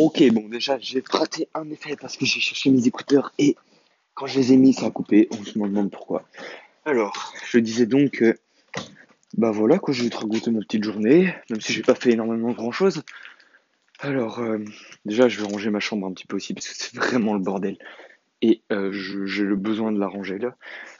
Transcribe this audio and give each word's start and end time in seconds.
Ok, 0.00 0.22
bon, 0.30 0.48
déjà, 0.48 0.78
j'ai 0.78 1.02
raté 1.10 1.48
un 1.54 1.68
effet 1.70 1.96
parce 2.00 2.16
que 2.16 2.24
j'ai 2.24 2.38
cherché 2.38 2.70
mes 2.70 2.86
écouteurs 2.86 3.32
et 3.36 3.56
quand 4.14 4.28
je 4.28 4.38
les 4.38 4.52
ai 4.52 4.56
mis, 4.56 4.72
ça 4.72 4.86
a 4.86 4.90
coupé. 4.92 5.26
On 5.32 5.42
se 5.42 5.58
demande 5.58 5.90
pourquoi. 5.90 6.22
Alors, 6.84 7.34
je 7.50 7.58
disais 7.58 7.84
donc 7.84 8.12
que, 8.12 8.38
bah 9.36 9.50
voilà, 9.50 9.80
quoi, 9.80 9.92
je 9.92 10.04
vais 10.04 10.10
te 10.10 10.16
raconter 10.16 10.52
ma 10.52 10.60
petite 10.60 10.84
journée, 10.84 11.34
même 11.50 11.60
si 11.60 11.72
j'ai 11.72 11.82
pas 11.82 11.96
fait 11.96 12.12
énormément 12.12 12.52
grand 12.52 12.70
chose. 12.70 13.02
Alors, 13.98 14.38
euh, 14.38 14.58
déjà, 15.04 15.28
je 15.28 15.40
vais 15.40 15.48
ranger 15.48 15.70
ma 15.70 15.80
chambre 15.80 16.06
un 16.06 16.12
petit 16.12 16.28
peu 16.28 16.36
aussi 16.36 16.54
parce 16.54 16.68
que 16.68 16.74
c'est 16.76 16.94
vraiment 16.94 17.34
le 17.34 17.40
bordel. 17.40 17.76
Et 18.40 18.62
euh, 18.70 18.92
j'ai 18.92 19.42
le 19.42 19.56
besoin 19.56 19.90
de 19.90 19.98
la 19.98 20.06
ranger 20.06 20.38
là. 20.38 20.54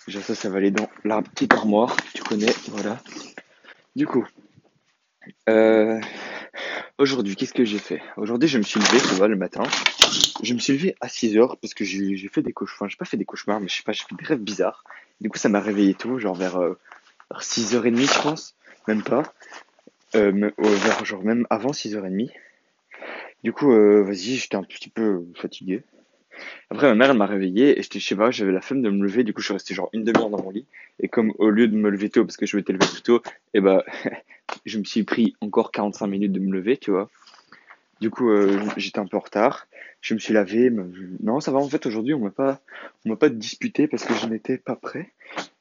Déjà, 0.08 0.22
ça, 0.22 0.34
ça 0.34 0.50
va 0.50 0.56
aller 0.56 0.72
dans 0.72 0.88
la 1.04 1.22
petite 1.22 1.54
armoire, 1.54 1.96
tu 2.14 2.24
connais, 2.24 2.52
voilà. 2.66 3.00
Du 3.94 4.08
coup, 4.08 4.26
euh, 5.48 6.00
aujourd'hui, 6.98 7.36
qu'est-ce 7.36 7.54
que 7.54 7.64
j'ai 7.64 7.78
fait? 7.78 8.02
Aujourd'hui, 8.16 8.48
je 8.48 8.58
me 8.58 8.62
suis 8.62 8.80
levé, 8.80 8.98
tu 8.98 9.14
vois, 9.14 9.28
le 9.28 9.36
matin. 9.36 9.62
Je 10.42 10.54
me 10.54 10.58
suis 10.58 10.72
levé 10.72 10.96
à 11.00 11.08
6 11.08 11.36
heures 11.36 11.56
parce 11.56 11.74
que 11.74 11.84
j'ai 11.84 12.28
fait 12.28 12.42
des 12.42 12.52
cauchemars. 12.52 12.90
J'ai 12.90 12.96
pas 12.96 13.04
fait 13.04 13.16
des 13.16 13.24
cauchemars, 13.24 13.60
mais 13.60 13.68
je 13.68 13.76
sais 13.76 13.82
pas, 13.82 13.92
j'ai 13.92 14.04
fait 14.04 14.14
des 14.14 14.24
rêves 14.24 14.40
bizarres. 14.40 14.84
Du 15.20 15.30
coup, 15.30 15.38
ça 15.38 15.48
m'a 15.48 15.60
réveillé 15.60 15.94
tôt, 15.94 16.18
genre 16.18 16.34
vers, 16.34 16.58
6h30, 17.32 17.96
je 17.96 18.22
pense. 18.22 18.54
Même 18.86 19.02
pas. 19.02 19.22
Euh, 20.14 20.50
vers 20.58 21.04
genre 21.04 21.22
même 21.22 21.46
avant 21.50 21.70
6h30. 21.70 22.30
Du 23.44 23.52
coup, 23.52 23.72
euh, 23.72 24.02
vas-y, 24.02 24.36
j'étais 24.36 24.56
un 24.56 24.62
petit 24.62 24.88
peu 24.88 25.24
fatigué. 25.36 25.82
Après, 26.70 26.86
ma 26.86 26.94
mère, 26.94 27.10
elle 27.10 27.16
m'a 27.16 27.26
réveillé 27.26 27.78
et 27.78 27.82
j'étais, 27.82 27.98
je 27.98 28.06
sais 28.06 28.16
pas, 28.16 28.30
j'avais 28.30 28.52
la 28.52 28.60
flemme 28.60 28.82
de 28.82 28.90
me 28.90 29.02
lever. 29.02 29.24
Du 29.24 29.32
coup, 29.32 29.40
je 29.40 29.46
suis 29.46 29.54
resté 29.54 29.74
genre 29.74 29.88
une 29.94 30.04
demi-heure 30.04 30.28
dans 30.28 30.42
mon 30.42 30.50
lit. 30.50 30.66
Et 31.00 31.08
comme 31.08 31.32
au 31.38 31.48
lieu 31.48 31.66
de 31.66 31.76
me 31.76 31.88
lever 31.88 32.10
tôt 32.10 32.24
parce 32.24 32.36
que 32.36 32.44
je 32.44 32.56
m'étais 32.56 32.72
levé 32.72 32.86
plus 32.86 33.02
tôt, 33.02 33.22
et 33.54 33.58
eh 33.58 33.60
bah, 33.60 33.84
je 34.66 34.78
me 34.78 34.84
suis 34.84 35.02
pris 35.02 35.34
encore 35.40 35.72
45 35.72 36.06
minutes 36.06 36.32
de 36.32 36.40
me 36.40 36.52
lever, 36.52 36.76
tu 36.76 36.90
vois. 36.90 37.08
Du 38.00 38.10
coup, 38.10 38.30
euh, 38.30 38.60
j'étais 38.76 39.00
un 39.00 39.06
peu 39.06 39.16
en 39.16 39.20
retard. 39.20 39.66
Je 40.00 40.14
me 40.14 40.20
suis 40.20 40.32
lavé. 40.32 40.70
Non, 41.20 41.40
ça 41.40 41.50
va. 41.50 41.58
En 41.58 41.68
fait, 41.68 41.84
aujourd'hui, 41.86 42.14
on 42.14 42.20
m'a 42.20 42.30
pas, 42.30 42.60
on 43.04 43.08
m'a 43.08 43.16
pas 43.16 43.28
disputé 43.28 43.88
parce 43.88 44.04
que 44.04 44.14
je 44.14 44.26
n'étais 44.26 44.56
pas 44.56 44.76
prêt. 44.76 45.12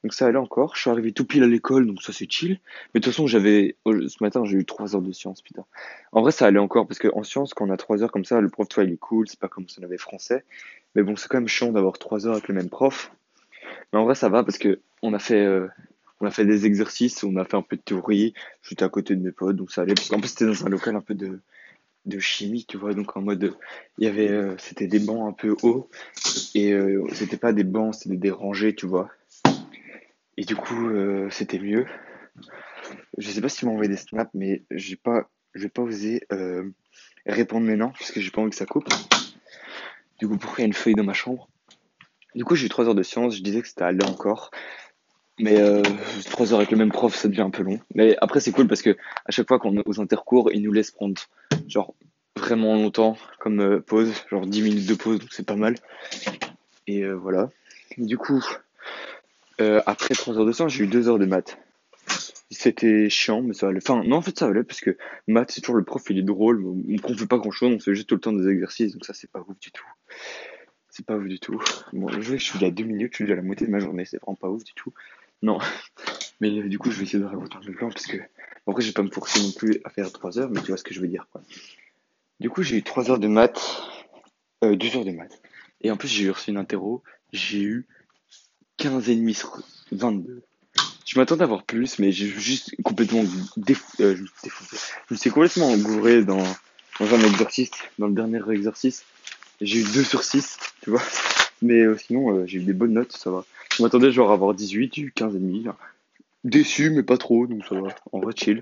Donc 0.03 0.14
ça 0.14 0.28
allait 0.28 0.38
encore. 0.38 0.76
Je 0.76 0.81
suis 0.81 0.90
arrivé 0.92 1.12
tout 1.12 1.26
pile 1.26 1.44
à 1.44 1.48
l'école, 1.48 1.88
donc 1.88 2.03
ça 2.03 2.14
c'est 2.14 2.30
chill. 2.30 2.59
Mais 2.94 3.00
de 3.00 3.03
toute 3.03 3.14
façon, 3.14 3.26
j'avais, 3.26 3.76
ce 3.86 4.24
matin, 4.24 4.46
j'ai 4.46 4.58
eu 4.58 4.66
3 4.66 4.96
heures 4.96 5.02
de 5.02 5.12
sciences, 5.12 5.42
putain. 5.42 5.66
En 6.12 6.22
vrai, 6.22 6.31
ça 6.31 6.46
allait 6.46 6.59
encore 6.59 6.86
parce 6.86 7.00
qu'en 7.00 7.24
sciences, 7.24 7.56
quand 7.56 7.68
on 7.68 7.72
a 7.72 7.78
3 7.78 8.03
heures 8.03 8.12
comme 8.12 8.26
ça, 8.26 8.40
le 8.40 8.50
prof, 8.50 8.68
toi, 8.68 8.84
il 8.84 8.94
est 8.94 8.98
cool. 8.98 9.28
C'est 9.28 9.40
pas 9.40 9.48
comme 9.48 9.68
si 9.68 9.80
on 9.80 9.84
avait 9.84 9.98
français. 9.98 10.46
Mais 10.98 11.03
bon, 11.03 11.16
c'est 11.16 11.28
quand 11.30 11.38
même 11.38 11.48
chiant 11.48 11.72
d'avoir 11.72 12.00
3 12.00 12.26
heures 12.26 12.34
avec 12.34 12.48
le 12.48 12.56
même 12.56 12.70
prof. 12.70 13.12
Mais 13.94 14.00
en 14.00 14.06
vrai, 14.06 14.16
ça 14.16 14.30
va 14.30 14.44
parce 14.44 14.58
que 14.58 14.81
on 15.03 15.14
a 15.14 15.20
fait, 15.20 15.45
euh, 15.45 15.67
on 16.20 16.26
a 16.26 16.31
fait 16.31 16.44
des 16.44 16.66
exercices, 16.66 17.23
on 17.23 17.38
a 17.38 17.45
fait 17.45 17.56
un 17.56 17.62
peu 17.62 17.76
de 17.76 17.81
théorie. 17.84 18.34
J'étais 18.64 18.84
à 18.84 18.90
côté 18.90 19.16
de 19.16 19.22
mes 19.22 19.31
potes, 19.31 19.56
donc 19.56 19.72
ça 19.72 19.84
allait. 19.84 19.94
Parce 19.94 20.09
qu'en 20.09 20.20
plus, 20.20 20.30
c'était 20.30 20.48
dans 20.48 20.66
un 20.66 20.70
local 20.70 20.95
un 20.95 21.02
peu 21.02 21.14
de, 21.14 21.40
de 22.08 22.20
chimie, 22.20 22.66
tu 22.66 22.78
vois, 22.78 22.95
donc 22.95 23.16
en 23.16 23.22
mode, 23.22 23.56
il 24.00 24.06
y 24.06 24.08
avait, 24.08 24.30
euh, 24.30 24.56
c'était 24.58 24.88
des 24.88 24.98
bancs 24.98 25.30
un 25.30 25.34
peu 25.34 25.56
hauts, 25.62 25.88
et 26.56 26.73
euh, 26.73 27.06
c'était 27.14 27.38
pas 27.38 27.53
des 27.53 27.64
bancs, 27.64 27.94
c'était 27.94 28.16
des 28.16 28.31
rangées, 28.31 28.73
tu 28.73 28.88
vois. 28.88 29.09
Et 30.36 30.45
du 30.45 30.56
coup, 30.56 30.90
euh, 30.90 31.30
c'était 31.30 31.59
mieux. 31.59 31.86
Je 33.20 33.30
sais 33.30 33.42
pas 33.42 33.50
si 33.50 33.66
m'as 33.66 33.72
envoyé 33.72 33.90
des 33.90 33.98
snaps, 33.98 34.31
mais 34.34 34.64
j'ai 34.72 34.95
pas, 34.95 35.30
je 35.53 35.64
vais 35.64 35.70
pas 35.70 35.84
osé 35.84 36.25
répondre 37.28 37.68
maintenant, 37.68 37.92
parce 37.92 38.12
que 38.12 38.20
j'ai 38.20 38.31
pas 38.31 38.42
envie 38.42 38.52
que 38.52 38.56
ça 38.56 38.66
coupe. 38.66 38.88
Du 40.20 40.28
coup, 40.28 40.38
pourquoi 40.38 40.60
il 40.60 40.62
y 40.62 40.66
a 40.66 40.68
une 40.68 40.73
feuille 40.73 40.96
dans 40.96 41.04
ma 41.04 41.14
chambre? 41.14 41.48
Du 42.36 42.44
coup, 42.44 42.56
j'ai 42.56 42.66
eu 42.66 42.70
3 42.70 42.86
heures 42.88 42.96
de 42.96 43.04
science, 43.04 43.36
je 43.36 43.42
disais 43.42 43.62
que 43.62 43.68
c'était 43.68 43.84
allé 43.84 44.04
encore. 44.06 44.52
Mais 45.40 45.59
euh, 45.59 45.84
3 46.32 46.54
heures 46.54 46.59
avec 46.59 46.72
le 46.72 46.78
même 46.78 46.92
prof, 46.92 47.16
ça 47.16 47.28
devient 47.28 47.42
un 47.42 47.50
peu 47.50 47.64
long. 47.64 47.80
Mais 47.94 48.16
après, 48.22 48.40
c'est 48.40 48.52
cool 48.52 48.68
parce 48.68 48.82
que 48.82 48.98
à 49.26 49.32
chaque 49.32 49.48
fois 49.48 49.59
qu'on 49.59 49.78
est 49.78 49.88
aux 49.88 50.00
intercours, 50.00 50.52
ils 50.52 50.64
nous 50.64 50.72
laissent 50.72 50.92
prendre 50.92 51.22
genre 51.68 51.94
vraiment 52.38 52.76
longtemps 52.76 53.18
comme 53.40 53.59
euh, 53.59 53.80
pause, 53.80 54.14
genre 54.30 54.46
10 54.46 54.62
minutes 54.62 54.86
de 54.88 54.94
pause, 54.94 55.20
donc 55.20 55.30
c'est 55.32 55.46
pas 55.46 55.56
mal. 55.56 55.76
Et 56.88 57.04
euh, 57.04 57.14
voilà. 57.14 57.50
Du 57.98 58.18
coup, 58.18 58.44
euh, 59.62 59.81
après 59.86 60.14
3 60.14 60.38
heures 60.38 60.46
de 60.46 60.52
sciences, 60.52 60.74
j'ai 60.74 60.86
eu 60.86 60.88
2 60.88 61.09
heures 61.09 61.20
de 61.20 61.25
maths. 61.25 61.58
C'était 62.50 63.09
chiant, 63.09 63.41
mais 63.41 63.53
ça 63.53 63.68
allait. 63.68 63.80
Enfin, 63.84 64.03
non, 64.06 64.18
en 64.18 64.22
fait, 64.22 64.38
ça 64.38 64.46
allait 64.46 64.64
parce 64.64 64.80
que 64.80 64.97
maths, 65.28 65.52
c'est 65.52 65.62
toujours 65.62 65.75
le 65.75 65.84
prof, 65.84 66.02
il 66.09 66.18
est 66.18 66.24
drôle. 66.24 66.64
On 66.66 67.14
fait 67.16 67.28
pas 67.28 67.38
grand 67.38 67.52
chose, 67.52 67.74
on 67.75 67.80
fait 67.80 67.94
juste 67.94 68.08
tout 68.08 68.16
le 68.16 68.22
temps 68.22 68.34
des 68.34 68.47
exercices, 68.47 68.94
donc 68.94 69.06
ça, 69.06 69.14
c'est 69.14 69.30
pas 69.30 69.40
ouf 69.40 69.59
du 69.59 69.72
tout. 69.72 69.86
C'est 70.89 71.05
pas 71.05 71.16
ouf 71.16 71.28
du 71.28 71.39
tout. 71.39 71.61
Bon, 71.94 72.09
je 72.22 72.35
suis 72.35 72.63
à 72.66 72.72
2 72.72 72.83
minutes, 72.83 73.13
je 73.17 73.23
suis 73.23 73.31
à 73.31 73.35
la 73.35 73.41
moitié 73.41 73.67
de 73.67 73.72
ma 73.72 73.79
journée, 73.79 74.05
c'est 74.05 74.17
vraiment 74.17 74.35
pas 74.35 74.50
ouf 74.50 74.63
du 74.63 74.73
tout. 74.73 74.94
Non. 75.41 75.59
Mais 76.39 76.50
du 76.50 76.79
coup, 76.79 76.91
je 76.91 76.97
vais 76.97 77.03
essayer 77.03 77.19
de 77.19 77.25
raconter 77.25 77.57
le 77.66 77.73
plan 77.73 77.89
parce 77.89 78.05
que. 78.05 78.17
Bon, 78.17 78.73
après, 78.73 78.81
je 78.81 78.88
vais 78.88 78.94
pas 78.94 79.03
me 79.03 79.11
forcer 79.11 79.39
non 79.41 79.51
plus 79.51 79.79
à 79.85 79.89
faire 79.89 80.11
3 80.11 80.39
heures, 80.39 80.50
mais 80.50 80.59
tu 80.59 80.67
vois 80.67 80.78
ce 80.78 80.83
que 80.83 80.94
je 80.94 81.00
veux 81.00 81.07
dire. 81.07 81.25
Du 82.41 82.50
coup, 82.50 82.63
j'ai 82.63 82.75
eu 82.75 82.83
3 82.83 83.09
heures 83.09 83.19
de 83.19 83.28
maths, 83.28 83.81
euh, 84.63 84.75
2 84.75 84.97
heures 84.97 85.05
de 85.05 85.11
maths. 85.11 85.41
Et 85.81 85.89
en 85.89 85.97
plus, 85.97 86.09
j'ai 86.09 86.25
eu 86.25 86.31
reçu 86.31 86.51
une 86.51 86.57
interro, 86.57 87.01
j'ai 87.31 87.61
eu 87.61 87.88
15 88.78 89.09
et 89.09 89.16
demi 89.16 89.34
sur 89.34 89.61
22. 89.91 90.44
Je 91.05 91.17
m'attendais 91.17 91.44
à 91.44 91.45
avoir 91.45 91.63
plus, 91.63 91.99
mais 91.99 92.11
j'ai 92.11 92.28
juste 92.28 92.75
complètement 92.84 93.22
euh, 93.22 94.16
défoncé. 94.44 94.78
Je 95.09 95.16
suis 95.16 95.29
complètement 95.29 95.69
engouré 95.69 96.25
dans, 96.25 96.44
dans 96.99 97.16
un 97.16 97.22
exercice, 97.22 97.72
dans 97.97 98.07
le 98.07 98.13
dernier 98.13 98.41
exercice. 98.51 99.05
J'ai 99.62 99.79
eu 99.79 99.84
2 99.84 100.03
sur 100.03 100.23
6, 100.23 100.57
tu 100.81 100.91
vois. 100.91 101.01
Mais 101.62 101.81
euh, 101.81 101.97
sinon, 101.97 102.35
euh, 102.35 102.45
j'ai 102.45 102.59
eu 102.59 102.63
des 102.63 102.73
bonnes 102.73 102.94
notes, 102.94 103.13
ça 103.13 103.31
va. 103.31 103.45
Je 103.75 103.81
m'attendais 103.81 104.12
genre 104.12 104.31
à 104.31 104.34
avoir 104.34 104.53
18, 104.53 104.94
j'ai 104.94 105.01
eu 105.01 105.12
15 105.12 105.35
et 105.35 105.40
demi. 105.40 105.66
Déçu, 106.44 106.91
mais 106.91 107.03
pas 107.03 107.18
trop, 107.18 107.47
donc 107.47 107.66
ça 107.66 107.79
va. 107.79 107.96
En 108.12 108.19
vrai, 108.19 108.34
chill. 108.35 108.62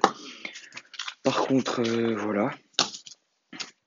Par 1.23 1.45
contre, 1.47 1.81
euh, 1.81 2.15
voilà. 2.15 2.51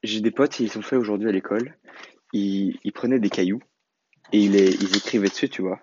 J'ai 0.03 0.21
des 0.21 0.31
potes, 0.31 0.61
ils 0.61 0.77
ont 0.79 0.83
fait 0.83 0.97
aujourd'hui 0.97 1.29
à 1.29 1.33
l'école. 1.33 1.75
Ils, 2.33 2.79
ils, 2.85 2.93
prenaient 2.93 3.19
des 3.19 3.31
cailloux 3.31 3.63
et 4.33 4.41
ils, 4.41 4.97
écrivaient 4.97 5.29
dessus, 5.29 5.49
tu 5.49 5.63
vois. 5.63 5.81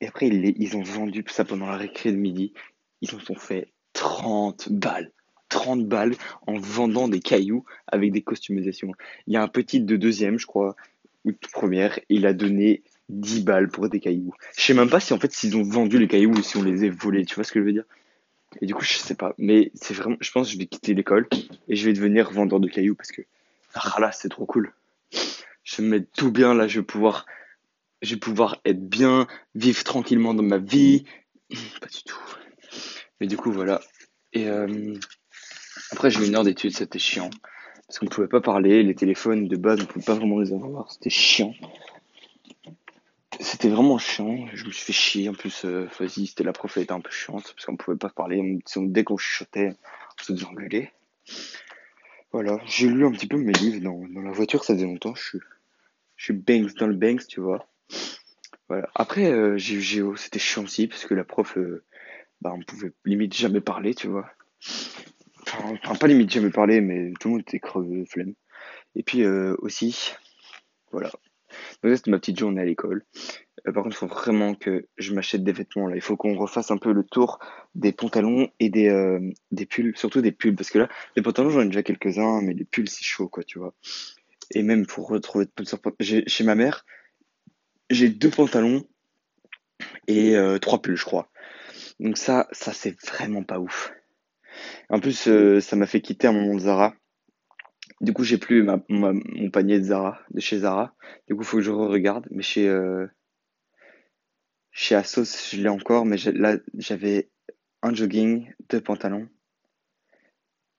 Et 0.00 0.06
après, 0.06 0.26
ils, 0.26 0.40
les, 0.42 0.76
ont 0.76 0.82
vendu 0.82 1.24
ça 1.28 1.44
pendant 1.44 1.66
la 1.66 1.76
récré 1.76 2.12
de 2.12 2.16
midi. 2.16 2.52
Ils 3.00 3.14
en 3.14 3.18
ont 3.30 3.36
fait 3.36 3.72
30 3.94 4.70
balles. 4.70 5.12
30 5.52 5.86
balles 5.86 6.14
en 6.46 6.54
vendant 6.54 7.08
des 7.08 7.20
cailloux 7.20 7.64
avec 7.86 8.10
des 8.12 8.22
customisations. 8.22 8.92
Il 9.26 9.34
y 9.34 9.36
a 9.36 9.42
un 9.42 9.48
petit 9.48 9.80
de 9.80 9.96
deuxième, 9.96 10.38
je 10.38 10.46
crois, 10.46 10.74
ou 11.24 11.32
de 11.32 11.38
première, 11.52 11.98
il 12.08 12.26
a 12.26 12.32
donné 12.32 12.82
10 13.10 13.44
balles 13.44 13.68
pour 13.68 13.88
des 13.88 14.00
cailloux. 14.00 14.32
Je 14.56 14.62
sais 14.62 14.74
même 14.74 14.90
pas 14.90 15.00
si 15.00 15.12
en 15.12 15.18
fait 15.18 15.32
s'ils 15.32 15.56
ont 15.56 15.62
vendu 15.62 15.98
les 15.98 16.08
cailloux 16.08 16.32
ou 16.32 16.42
si 16.42 16.56
on 16.56 16.62
les 16.62 16.84
a 16.84 16.90
volés, 16.90 17.24
tu 17.24 17.34
vois 17.34 17.44
ce 17.44 17.52
que 17.52 17.60
je 17.60 17.64
veux 17.64 17.72
dire? 17.72 17.84
Et 18.60 18.66
du 18.66 18.74
coup, 18.74 18.84
je 18.84 18.94
sais 18.94 19.14
pas, 19.14 19.34
mais 19.38 19.70
c'est 19.74 19.94
vraiment 19.94 20.16
je 20.20 20.30
pense 20.30 20.48
que 20.48 20.54
je 20.54 20.58
vais 20.58 20.66
quitter 20.66 20.94
l'école 20.94 21.28
et 21.68 21.76
je 21.76 21.84
vais 21.84 21.92
devenir 21.92 22.30
vendeur 22.30 22.60
de 22.60 22.68
cailloux 22.68 22.94
parce 22.94 23.12
que 23.12 23.22
ah 23.74 24.00
là, 24.00 24.12
c'est 24.12 24.28
trop 24.28 24.46
cool. 24.46 24.72
Je 25.64 25.76
vais 25.76 25.82
me 25.84 25.88
mettre 25.90 26.10
tout 26.16 26.32
bien 26.32 26.54
là, 26.54 26.66
je 26.66 26.80
vais 26.80 26.86
pouvoir 26.86 27.26
je 28.02 28.14
vais 28.14 28.20
pouvoir 28.20 28.60
être 28.64 28.88
bien, 28.88 29.26
vivre 29.54 29.84
tranquillement 29.84 30.34
dans 30.34 30.42
ma 30.42 30.58
vie. 30.58 31.04
Pas 31.80 31.86
du 31.86 32.02
tout. 32.04 32.18
Mais 33.20 33.26
du 33.28 33.36
coup, 33.36 33.52
voilà. 33.52 33.80
Et 34.32 34.48
euh, 34.48 34.94
après, 35.92 36.10
j'ai 36.10 36.24
eu 36.24 36.26
une 36.26 36.34
heure 36.34 36.44
d'études, 36.44 36.74
c'était 36.74 36.98
chiant. 36.98 37.30
Parce 37.86 37.98
qu'on 37.98 38.06
ne 38.06 38.10
pouvait 38.10 38.28
pas 38.28 38.40
parler, 38.40 38.82
les 38.82 38.94
téléphones 38.94 39.46
de 39.46 39.56
base, 39.56 39.78
on 39.78 39.82
ne 39.82 39.86
pouvait 39.86 40.04
pas 40.04 40.14
vraiment 40.14 40.40
les 40.40 40.52
avoir, 40.52 40.90
c'était 40.90 41.10
chiant. 41.10 41.54
C'était 43.38 43.68
vraiment 43.68 43.98
chiant, 43.98 44.46
je 44.54 44.64
me 44.64 44.70
suis 44.70 44.84
fait 44.84 44.92
chier, 44.92 45.28
en 45.28 45.34
plus, 45.34 45.64
euh, 45.64 45.88
vas-y, 45.98 46.26
c'était 46.26 46.44
la 46.44 46.52
prof, 46.52 46.76
elle 46.76 46.84
était 46.84 46.92
un 46.92 47.00
peu 47.00 47.10
chiante, 47.10 47.52
parce 47.54 47.66
qu'on 47.66 47.72
ne 47.72 47.76
pouvait 47.76 47.98
pas 47.98 48.08
parler, 48.08 48.62
dès 48.76 49.04
qu'on 49.04 49.18
chuchotait, 49.18 49.74
on 50.18 50.22
se 50.22 50.32
faisait 50.32 50.46
engueuler. 50.46 50.90
Voilà, 52.32 52.58
j'ai 52.64 52.88
lu 52.88 53.04
un 53.04 53.12
petit 53.12 53.26
peu 53.26 53.36
mes 53.36 53.52
livres 53.52 53.82
dans, 53.82 54.06
dans 54.08 54.22
la 54.22 54.32
voiture, 54.32 54.64
ça 54.64 54.74
faisait 54.74 54.86
longtemps, 54.86 55.14
je 55.14 55.22
suis, 55.22 55.40
je 56.16 56.24
suis 56.24 56.34
banks 56.34 56.74
dans 56.76 56.86
le 56.86 56.94
banks, 56.94 57.26
tu 57.26 57.40
vois. 57.40 57.66
Voilà. 58.68 58.88
Après, 58.94 59.30
euh, 59.30 59.58
j'ai 59.58 59.74
eu 59.74 59.80
Géo, 59.82 60.16
c'était 60.16 60.38
chiant 60.38 60.64
aussi, 60.64 60.86
parce 60.86 61.04
que 61.04 61.14
la 61.14 61.24
prof, 61.24 61.58
euh, 61.58 61.84
bah, 62.40 62.54
on 62.54 62.62
pouvait 62.62 62.92
limite 63.04 63.34
jamais 63.34 63.60
parler, 63.60 63.94
tu 63.94 64.08
vois. 64.08 64.30
Enfin, 65.54 65.94
pas 65.94 66.06
limite 66.06 66.30
jamais 66.30 66.50
parler, 66.50 66.80
mais 66.80 67.12
tout 67.20 67.28
le 67.28 67.32
monde 67.32 67.40
était 67.42 67.60
crevé, 67.60 68.04
flemme. 68.06 68.34
Et 68.94 69.02
puis 69.02 69.22
euh, 69.22 69.54
aussi, 69.58 70.12
voilà. 70.90 71.10
Donc 71.82 71.94
c'était 71.96 72.10
ma 72.10 72.18
petite 72.18 72.38
journée 72.38 72.62
à 72.62 72.64
l'école. 72.64 73.04
Euh, 73.66 73.72
par 73.72 73.82
contre, 73.82 73.96
il 73.96 73.98
faut 73.98 74.06
vraiment 74.06 74.54
que 74.54 74.86
je 74.96 75.12
m'achète 75.12 75.44
des 75.44 75.52
vêtements 75.52 75.88
là. 75.88 75.96
Il 75.96 76.02
faut 76.02 76.16
qu'on 76.16 76.34
refasse 76.34 76.70
un 76.70 76.78
peu 76.78 76.92
le 76.92 77.04
tour 77.04 77.38
des 77.74 77.92
pantalons 77.92 78.48
et 78.60 78.70
des, 78.70 78.88
euh, 78.88 79.20
des 79.50 79.66
pulls, 79.66 79.96
surtout 79.96 80.22
des 80.22 80.32
pulls, 80.32 80.56
parce 80.56 80.70
que 80.70 80.78
là, 80.78 80.88
les 81.16 81.22
pantalons 81.22 81.50
j'en 81.50 81.60
ai 81.60 81.66
déjà 81.66 81.82
quelques-uns, 81.82 82.40
mais 82.42 82.54
les 82.54 82.64
pulls 82.64 82.88
c'est 82.88 83.04
chaud 83.04 83.28
quoi, 83.28 83.44
tu 83.44 83.58
vois. 83.58 83.74
Et 84.54 84.62
même 84.62 84.86
pour 84.86 85.08
retrouver 85.08 85.46
chez 86.00 86.44
ma 86.44 86.54
mère, 86.54 86.84
j'ai 87.90 88.08
deux 88.08 88.30
pantalons 88.30 88.86
et 90.08 90.34
trois 90.60 90.82
pulls, 90.82 90.96
je 90.96 91.04
crois. 91.04 91.30
Donc 92.00 92.18
ça, 92.18 92.48
ça 92.52 92.72
c'est 92.72 93.00
vraiment 93.02 93.44
pas 93.44 93.58
ouf. 93.58 93.92
En 94.88 95.00
plus, 95.00 95.28
euh, 95.28 95.60
ça 95.60 95.76
m'a 95.76 95.86
fait 95.86 96.00
quitter 96.00 96.26
un 96.26 96.32
moment 96.32 96.54
de 96.54 96.60
Zara. 96.60 96.94
Du 98.00 98.12
coup, 98.12 98.24
j'ai 98.24 98.38
plus 98.38 98.66
mon 98.88 99.50
panier 99.50 99.78
de 99.78 99.84
Zara, 99.84 100.20
de 100.30 100.40
chez 100.40 100.58
Zara. 100.58 100.94
Du 101.28 101.34
coup, 101.34 101.42
il 101.42 101.46
faut 101.46 101.56
que 101.58 101.62
je 101.62 101.70
re-regarde. 101.70 102.26
Mais 102.30 102.42
chez, 102.42 102.68
euh, 102.68 103.06
chez 104.72 104.94
Asos, 104.94 105.50
je 105.52 105.60
l'ai 105.60 105.68
encore. 105.68 106.04
Mais 106.04 106.16
là, 106.32 106.56
j'avais 106.74 107.30
un 107.82 107.94
jogging, 107.94 108.52
deux 108.70 108.80
pantalons 108.80 109.28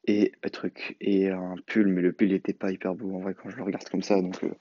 et 0.05 0.33
un 0.43 0.49
truc 0.49 0.97
et 0.99 1.29
un 1.29 1.55
pull, 1.65 1.87
mais 1.87 2.01
le 2.01 2.11
pull 2.11 2.29
n'était 2.29 2.53
pas 2.53 2.71
hyper 2.71 2.93
beau 2.93 3.15
en 3.15 3.19
vrai 3.19 3.35
quand 3.35 3.49
je 3.49 3.55
le 3.55 3.63
regarde 3.63 3.87
comme 3.87 4.01
ça, 4.01 4.21
donc 4.21 4.43
euh, 4.43 4.53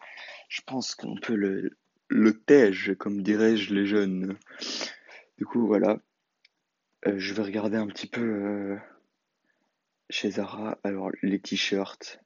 je 0.49 0.61
pense 0.65 0.95
qu'on 0.95 1.17
peut 1.17 1.35
le 1.35 1.77
le 2.09 2.95
comme 2.95 3.23
diraient-je 3.23 3.75
les 3.75 3.87
jeunes. 3.87 4.37
Du 5.39 5.47
coup, 5.47 5.67
voilà. 5.67 5.99
Je 7.07 7.33
vais 7.33 7.43
regarder 7.43 7.79
un 7.79 7.87
petit 7.87 8.07
peu 8.07 8.77
chez 10.13 10.31
Zara. 10.31 10.79
Alors, 10.85 11.11
les 11.23 11.41
t-shirts. 11.41 12.21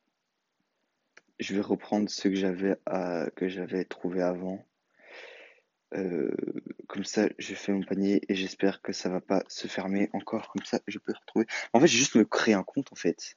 Je 1.39 1.55
vais 1.55 1.61
reprendre 1.61 2.11
ceux 2.11 2.31
que 2.31 2.37
j'avais 2.37 2.77
à, 2.87 3.29
que 3.37 3.49
j'avais 3.49 3.85
trouvé 3.85 4.23
avant. 4.23 4.67
Euh, 5.95 6.35
comme 6.89 7.05
ça, 7.05 7.29
je 7.39 7.55
fais 7.55 7.73
mon 7.73 7.83
panier 7.83 8.23
et 8.29 8.35
j'espère 8.35 8.83
que 8.83 8.93
ça 8.93 9.09
va 9.09 9.21
pas 9.21 9.45
se 9.49 9.69
fermer 9.69 10.11
encore. 10.13 10.49
Comme 10.49 10.65
ça, 10.65 10.81
je 10.87 10.99
peux 10.99 11.13
retrouver. 11.13 11.47
En 11.73 11.81
fait, 11.81 11.87
j'ai 11.87 11.99
juste 11.99 12.17
me 12.17 12.25
créer 12.25 12.55
un 12.55 12.65
compte 12.65 12.93
en 12.93 12.97
fait. 12.97 13.37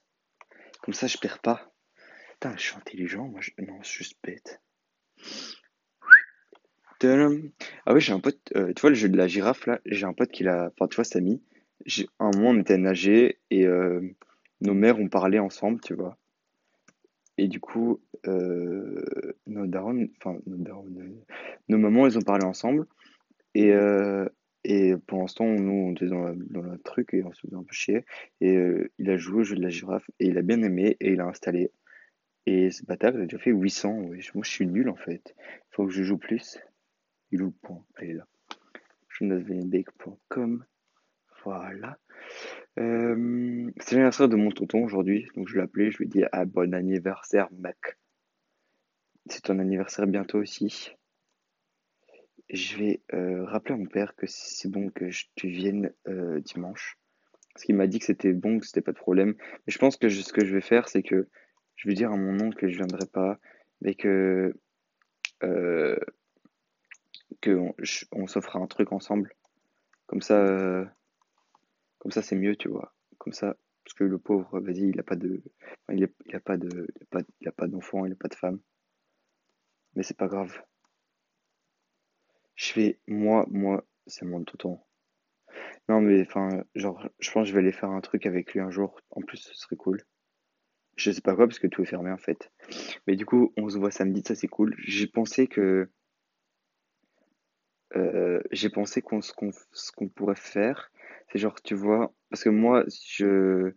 Comme 0.81 0.94
ça, 0.94 1.07
je 1.07 1.18
perds 1.18 1.40
pas. 1.40 1.72
Putain, 2.34 2.56
je 2.57 2.62
suis 2.62 2.75
intelligent. 2.75 3.28
Moi, 3.28 3.42
je... 3.42 3.51
non, 3.60 3.80
je 3.84 3.88
suis 3.88 4.04
juste 4.06 4.18
bête. 4.24 4.62
Ah 7.86 7.94
oui, 7.94 8.01
j'ai 8.01 8.13
un 8.13 8.19
pote. 8.19 8.40
euh, 8.56 8.74
tu 8.74 8.81
vois 8.81 8.90
le 8.90 8.96
jeu 8.96 9.10
de 9.10 9.18
la 9.18 9.28
girafe 9.28 9.68
là. 9.68 9.80
J'ai 9.86 10.06
un 10.06 10.13
pote 10.13 10.31
qui 10.31 10.44
l'a. 10.44 10.72
Enfin, 10.74 10.88
tu 10.88 10.96
vois, 10.96 11.04
Samy. 11.04 11.44
J'ai 11.86 12.07
un 12.19 12.31
moment, 12.31 12.50
on 12.50 12.60
était 12.60 12.78
nager 12.78 13.40
et 13.51 13.66
euh, 13.66 14.01
nos 14.61 14.73
mères 14.73 15.00
ont 15.00 15.09
parlé 15.09 15.39
ensemble, 15.39 15.79
tu 15.81 15.94
vois. 15.94 16.17
Et 17.38 17.47
du 17.47 17.59
coup, 17.59 18.01
euh, 18.27 19.03
nos 19.47 19.65
darons, 19.65 20.07
enfin, 20.17 20.38
nos 20.45 20.57
nos 21.69 21.77
mamans, 21.77 22.06
elles 22.06 22.17
ont 22.17 22.21
parlé 22.21 22.45
ensemble. 22.45 22.85
Et, 23.56 23.71
euh, 23.71 24.27
et 24.65 24.95
pour 25.07 25.19
l'instant, 25.19 25.45
nous, 25.45 25.71
on 25.71 25.91
était 25.94 26.07
dans, 26.07 26.23
la- 26.23 26.35
dans 26.35 26.61
le 26.61 26.77
truc 26.79 27.13
et 27.13 27.23
on 27.23 27.31
se 27.31 27.41
faisait 27.41 27.56
un 27.56 27.63
peu 27.63 27.73
chier. 27.73 28.03
Et 28.41 28.57
euh, 28.57 28.91
il 28.97 29.09
a 29.09 29.17
joué 29.17 29.41
au 29.41 29.44
jeu 29.44 29.56
de 29.56 29.61
la 29.61 29.69
girafe 29.69 30.09
et 30.19 30.27
il 30.27 30.38
a 30.38 30.41
bien 30.41 30.62
aimé 30.63 30.97
et 31.00 31.13
il 31.13 31.21
a 31.21 31.25
installé. 31.25 31.71
Et 32.45 32.71
ce 32.71 32.83
bâtard, 32.85 33.13
il 33.13 33.21
a 33.21 33.25
déjà 33.25 33.38
fait 33.38 33.51
800. 33.51 34.00
Ouais. 34.01 34.19
Moi, 34.35 34.44
je 34.44 34.50
suis 34.50 34.67
nul 34.67 34.89
en 34.89 34.95
fait. 34.95 35.33
Il 35.39 35.75
faut 35.75 35.85
que 35.85 35.91
je 35.94 36.03
joue 36.03 36.17
plus. 36.17 36.59
Il 37.31 37.39
joue 37.39 37.51
point? 37.62 37.83
Est 38.01 38.13
là. 38.13 38.25
journasvenebake.com. 39.07 40.65
Voilà. 41.44 41.97
Euh, 42.80 43.71
c'est 43.80 43.95
l'anniversaire 43.95 44.30
de 44.30 44.36
mon 44.36 44.51
tonton 44.51 44.83
aujourd'hui, 44.83 45.27
donc 45.36 45.47
je 45.47 45.56
l'ai 45.56 45.62
appelé, 45.63 45.91
je 45.91 45.97
lui 45.97 46.06
ai 46.06 46.07
dit 46.07 46.24
ah, 46.31 46.45
bon 46.45 46.74
anniversaire 46.74 47.50
mec. 47.51 47.77
C'est 49.27 49.41
ton 49.41 49.59
anniversaire 49.59 50.07
bientôt 50.07 50.39
aussi. 50.39 50.91
Je 52.50 52.77
vais 52.77 53.01
euh, 53.13 53.45
rappeler 53.45 53.75
à 53.75 53.77
mon 53.77 53.86
père 53.86 54.15
que 54.15 54.25
c'est 54.27 54.69
bon 54.69 54.89
que 54.89 55.06
tu 55.36 55.50
viennes 55.50 55.94
euh, 56.07 56.39
dimanche. 56.39 56.97
Parce 57.53 57.65
qu'il 57.65 57.75
m'a 57.75 57.88
dit 57.88 58.00
que 58.00 58.06
c'était 58.06 58.33
bon, 58.33 58.59
que 58.59 58.65
c'était 58.65 58.81
pas 58.81 58.94
de 58.94 58.97
problème. 58.97 59.36
Mais 59.38 59.74
je 59.74 59.77
pense 59.77 59.97
que 59.97 60.09
ce 60.09 60.33
que 60.33 60.45
je 60.45 60.53
vais 60.53 60.62
faire, 60.62 60.88
c'est 60.88 61.03
que 61.03 61.27
je 61.75 61.88
vais 61.88 61.94
dire 61.94 62.12
à 62.12 62.18
mon 62.18 62.39
oncle 62.41 62.57
que 62.57 62.69
je 62.69 62.77
viendrai 62.77 63.06
pas, 63.12 63.39
mais 63.81 63.94
que 63.95 64.53
que 67.41 67.57
on, 68.12 68.27
s'offre 68.27 68.57
un 68.57 68.68
truc 68.68 68.91
ensemble. 68.91 69.31
Comme 70.07 70.21
ça, 70.21 70.91
comme 72.00 72.12
ça 72.12 72.22
c'est 72.22 72.36
mieux, 72.36 72.56
tu 72.56 72.69
vois. 72.69 72.94
Comme 73.18 73.34
ça, 73.34 73.56
parce 73.84 73.94
que 73.94 74.04
le 74.04 74.18
pauvre, 74.18 74.60
vas-y, 74.60 74.90
il 74.90 75.00
a 75.00 75.04
pas 75.04 75.16
de, 75.16 75.42
il, 75.92 76.04
a 76.04 76.40
pas 76.40 76.57
de, 76.57 76.88
il 77.42 77.48
a 77.48 77.51
pas, 77.51 77.68
d'enfant, 77.68 78.06
il 78.06 78.13
a 78.13 78.16
pas 78.16 78.28
de 78.28 78.36
femme. 78.36 78.60
Mais 79.96 80.04
c'est 80.04 80.18
pas 80.18 80.28
grave. 80.28 80.62
Je 82.56 82.72
fais, 82.72 83.00
moi, 83.07 83.46
moi, 83.50 83.84
c'est 84.06 84.25
mon 84.25 84.44
tonton. 84.44 84.80
Non, 85.88 86.01
mais 86.01 86.22
enfin, 86.22 86.63
genre, 86.75 87.10
je 87.19 87.31
pense 87.31 87.46
que 87.46 87.50
je 87.50 87.54
vais 87.54 87.60
aller 87.60 87.72
faire 87.72 87.90
un 87.90 88.01
truc 88.01 88.25
avec 88.25 88.54
lui 88.54 88.60
un 88.60 88.69
jour. 88.69 89.00
En 89.12 89.22
plus, 89.22 89.38
ce 89.38 89.56
serait 89.56 89.75
cool. 89.75 90.04
Je 90.96 91.12
sais 91.12 91.22
pas 91.22 91.36
quoi, 91.36 91.48
parce 91.48 91.60
que 91.60 91.68
tout 91.68 91.81
est 91.81 91.86
fermé 91.86 92.12
en 92.12 92.18
fait. 92.18 92.51
Mais 93.07 93.16
du 93.16 93.25
coup, 93.25 93.54
on 93.57 93.69
se 93.69 93.78
voit 93.78 93.90
samedi, 93.90 94.22
ça 94.24 94.36
c'est 94.36 94.48
cool. 94.48 94.75
J'ai 94.80 95.07
pensé 95.07 95.48
que, 95.48 95.90
euh, 97.96 98.42
j'ai 98.51 98.69
pensé 98.69 99.01
qu'on, 99.01 99.22
ce 99.22 99.34
qu'on, 99.34 99.50
qu'on 99.96 100.10
pourrait 100.10 100.36
faire, 100.36 100.92
c'est 101.31 101.39
genre, 101.39 101.61
tu 101.61 101.75
vois, 101.75 102.13
parce 102.29 102.43
que 102.43 102.49
moi, 102.49 102.85
je, 103.05 103.73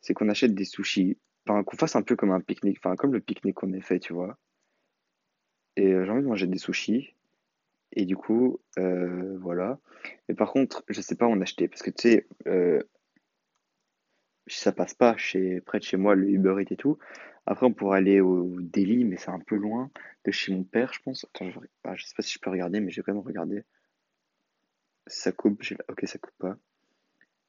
c'est 0.00 0.14
qu'on 0.14 0.28
achète 0.28 0.54
des 0.54 0.64
sushis, 0.64 1.18
enfin, 1.46 1.62
qu'on 1.64 1.76
fasse 1.76 1.96
un 1.96 2.02
peu 2.02 2.16
comme 2.16 2.32
un 2.32 2.40
pique-nique, 2.40 2.78
enfin, 2.82 2.96
comme 2.96 3.12
le 3.12 3.20
pique-nique 3.20 3.56
qu'on 3.56 3.72
a 3.72 3.80
fait, 3.80 4.00
tu 4.00 4.12
vois. 4.12 4.38
Et 5.76 5.92
euh, 5.92 6.04
j'ai 6.04 6.10
envie 6.10 6.22
de 6.22 6.26
manger 6.28 6.46
des 6.46 6.58
sushis. 6.58 7.14
Et 7.92 8.04
du 8.04 8.16
coup, 8.16 8.60
euh, 8.78 9.38
voilà. 9.40 9.78
Mais 10.28 10.34
par 10.34 10.52
contre, 10.52 10.84
je 10.88 11.00
sais 11.00 11.16
pas 11.16 11.26
où 11.26 11.32
en 11.32 11.40
acheter, 11.40 11.68
parce 11.68 11.82
que 11.82 11.90
tu 11.90 12.02
sais, 12.02 12.26
euh, 12.46 12.82
ça 14.46 14.72
passe 14.72 14.94
pas 14.94 15.16
chez, 15.16 15.60
près 15.60 15.78
de 15.78 15.84
chez 15.84 15.96
moi, 15.96 16.14
le 16.14 16.28
Uber 16.30 16.56
Eats 16.60 16.72
et 16.72 16.76
tout. 16.76 16.98
Après, 17.46 17.66
on 17.66 17.72
pourrait 17.72 17.98
aller 17.98 18.20
au 18.20 18.60
Delhi, 18.60 19.04
mais 19.04 19.16
c'est 19.16 19.30
un 19.30 19.40
peu 19.40 19.56
loin 19.56 19.90
de 20.24 20.30
chez 20.30 20.52
mon 20.52 20.64
père, 20.64 20.92
je 20.92 21.00
pense. 21.02 21.24
Attends, 21.24 21.50
je, 21.50 21.60
ah, 21.84 21.94
je 21.96 22.04
sais 22.04 22.14
pas 22.16 22.22
si 22.22 22.34
je 22.34 22.40
peux 22.40 22.50
regarder, 22.50 22.80
mais 22.80 22.90
j'ai 22.90 23.02
quand 23.02 23.14
même 23.14 23.22
regardé. 23.22 23.64
Ça 25.06 25.32
coupe, 25.32 25.62
ok, 25.88 26.06
ça 26.06 26.18
coupe 26.18 26.36
pas. 26.38 26.56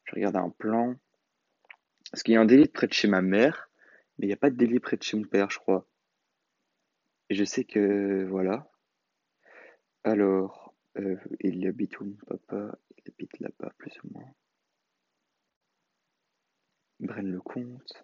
Je 0.09 0.15
regarde 0.15 0.37
un 0.37 0.49
plan. 0.49 0.95
Parce 2.11 2.23
qu'il 2.23 2.33
y 2.33 2.37
a 2.37 2.41
un 2.41 2.45
Delhi 2.45 2.67
près 2.67 2.87
de 2.87 2.93
chez 2.93 3.07
ma 3.07 3.21
mère, 3.21 3.69
mais 4.17 4.25
il 4.25 4.29
n'y 4.29 4.33
a 4.33 4.37
pas 4.37 4.49
de 4.49 4.55
Delhi 4.55 4.79
près 4.79 4.97
de 4.97 5.03
chez 5.03 5.17
mon 5.17 5.27
père, 5.27 5.51
je 5.51 5.59
crois. 5.59 5.87
Et 7.29 7.35
je 7.35 7.43
sais 7.43 7.63
que, 7.63 8.25
voilà. 8.27 8.71
Alors, 10.03 10.73
euh, 10.97 11.17
il 11.41 11.67
habite 11.67 11.99
où 11.99 12.05
mon 12.05 12.15
papa? 12.25 12.79
Il 12.97 13.03
habite 13.11 13.39
là-bas, 13.39 13.71
plus 13.77 13.93
ou 14.03 14.07
moins. 14.13 14.33
Braine-le-Comte. 16.99 18.03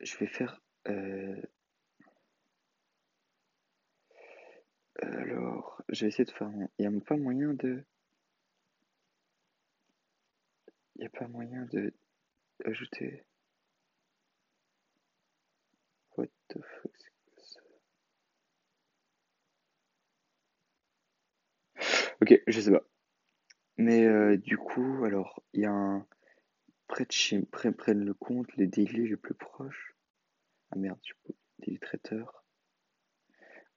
Je 0.00 0.16
vais 0.16 0.26
faire. 0.26 0.62
euh, 0.88 1.42
alors, 5.02 5.82
je 5.90 6.04
vais 6.04 6.08
essayer 6.08 6.24
de 6.24 6.30
faire. 6.30 6.50
Il 6.78 6.88
n'y 6.88 6.96
a 6.96 7.00
pas 7.02 7.16
moyen 7.18 7.52
de. 7.52 7.84
N'y 11.00 11.06
a 11.06 11.08
pas 11.08 11.26
moyen 11.28 11.64
de 11.72 11.94
ajouter. 12.66 13.24
What 16.14 16.26
the 16.48 16.60
fuck, 16.60 16.92
c'est 16.98 17.10
quoi 17.24 17.42
ça? 17.42 17.60
Ok, 22.20 22.42
je 22.46 22.60
sais 22.60 22.70
pas. 22.70 22.84
Mais 23.78 24.04
euh, 24.04 24.36
du 24.36 24.58
coup, 24.58 25.02
alors, 25.06 25.42
il 25.54 25.62
y 25.62 25.64
a 25.64 25.70
un. 25.70 26.06
Près 26.86 27.06
de 27.06 27.12
chez. 27.12 27.40
Près, 27.46 27.72
près 27.72 27.94
le 27.94 28.12
compte, 28.12 28.54
les 28.58 28.66
délais 28.66 29.08
les 29.08 29.16
plus 29.16 29.32
proches. 29.32 29.96
Ah 30.70 30.76
merde, 30.76 31.00
du 31.00 31.14
coup, 31.14 31.34
Daily 31.60 31.78
Traiteur. 31.78 32.44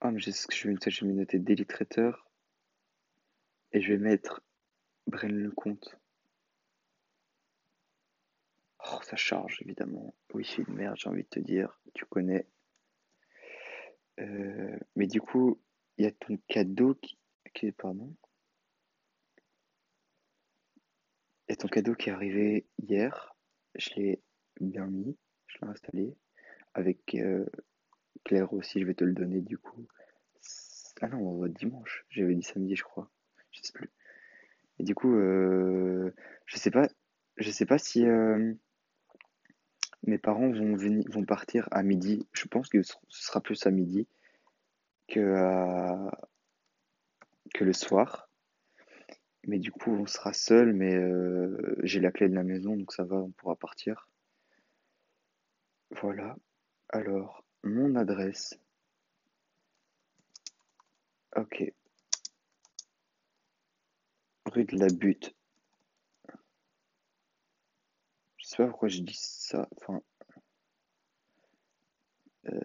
Ah, 0.01 0.12
mais 0.12 0.20
je 0.20 0.30
ce 0.30 0.46
que 0.46 0.53
je 0.53 0.68
vais 0.68 0.74
mettre. 0.74 0.89
Je 0.89 1.06
vais 1.06 1.13
noter 1.13 1.39
Daily 1.39 1.65
Traiteur 1.65 2.30
et 3.72 3.80
je 3.80 3.94
vais 3.94 4.00
mettre 4.00 4.42
Braine-le-Comte. 5.08 6.02
Oh, 8.92 9.00
ça 9.04 9.16
charge, 9.16 9.62
évidemment. 9.62 10.13
Oui, 10.34 10.46
c'est 10.46 10.63
une 10.68 10.75
merde, 10.75 10.96
j'ai 10.98 11.10
envie 11.10 11.24
de 11.24 11.30
te 11.30 11.40
dire. 11.40 11.80
Tu 11.94 12.06
connais. 12.06 12.48
Euh, 14.20 14.78
mais 14.96 15.08
du 15.08 15.22
coup, 15.22 15.60
il 15.98 16.06
y 16.06 16.08
a 16.08 16.12
ton 16.12 16.38
cadeau 16.48 16.96
qui... 16.96 17.18
Pardon. 17.78 18.13
Il 21.48 21.52
y 21.52 21.54
a 21.54 21.56
ton 21.56 21.68
cadeau 21.68 21.94
qui 21.94 22.10
est 22.10 22.13
arrivé 22.13 22.66
hier. 22.82 23.36
Je 23.75 23.92
l'ai 23.96 24.22
bien 24.60 24.88
mis. 24.88 25.18
Je 25.48 25.60
l'ai 25.62 25.68
installé. 25.68 26.18
Avec 26.74 27.16
euh, 27.16 27.46
Claire 28.25 28.52
aussi, 28.54 28.82
je 28.82 28.86
vais 28.86 28.96
te 28.96 29.04
le 29.04 29.13
donner 29.13 29.42
du 29.42 29.58
coup. 29.58 29.88
Ah 31.02 31.08
non, 31.08 31.20
on 31.20 31.40
va 31.40 31.48
dimanche. 31.48 32.06
J'avais 32.10 32.36
dit 32.36 32.44
samedi, 32.44 32.75
je 32.75 32.84
crois. 32.84 33.10
Je 33.52 33.62
sais 33.62 33.74
plus. 33.74 33.92
Et 34.80 34.84
du 34.84 34.96
coup, 34.96 35.13
euh, 35.16 36.12
je 36.48 36.58
sais 36.58 36.72
pas, 36.72 36.90
je 37.38 37.52
sais 37.52 37.66
pas 37.66 37.78
si 37.78 38.04
mes 40.03 40.17
parents 40.17 40.51
vont 40.51 40.75
venir, 40.75 41.03
vont 41.10 41.25
partir 41.25 41.67
à 41.72 41.83
midi. 41.83 42.27
Je 42.33 42.48
pense 42.48 42.69
que 42.69 42.81
ce 42.81 42.95
sera 43.10 43.41
plus 43.41 43.65
à 43.65 43.72
midi 43.72 44.07
que 45.07 46.10
que 47.53 47.63
le 47.63 47.74
soir. 47.74 48.29
Mais 49.45 49.60
du 49.60 49.72
coup, 49.72 49.91
on 49.91 50.05
sera 50.05 50.33
seul, 50.33 50.74
mais 50.74 50.95
euh, 50.95 51.75
j'ai 51.83 52.00
la 52.00 52.12
clé 52.12 52.29
de 52.29 52.36
la 52.36 52.43
maison, 52.43 52.77
donc 52.77 52.93
ça 52.93 53.03
va, 53.03 53.17
on 53.17 53.31
pourra 53.31 53.55
partir. 53.55 54.07
Voilà. 55.91 56.36
Alors, 56.89 57.43
mon 57.63 57.95
adresse. 57.95 58.57
Ok. 61.36 61.74
Rue 64.45 64.65
de 64.65 64.77
la 64.77 64.88
Butte. 64.88 65.36
Je 68.38 68.42
sais 68.53 68.63
pas 68.63 68.69
pourquoi 68.69 68.88
je 68.89 69.00
dis 69.01 69.17
ça. 69.19 69.67
Enfin, 69.77 70.01
euh, 72.50 72.60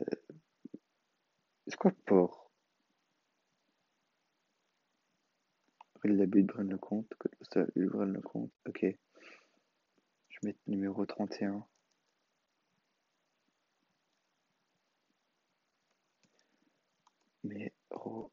c'est 1.67 1.77
quoi 1.77 1.93
port? 2.07 2.51
Rue 6.03 6.13
de 6.13 6.17
la 6.19 6.27
Butte, 6.27 6.47
Braine-le-Comte, 6.47 7.13
code 7.19 7.35
postal, 7.37 7.71
Braine-le-Comte. 7.77 8.53
Ok. 8.69 8.81
Je 10.29 10.39
vais 10.43 10.49
mettre 10.49 10.61
numéro 10.67 11.07
31. 11.07 11.67
Mais, 17.45 17.73
oh. 17.91 18.31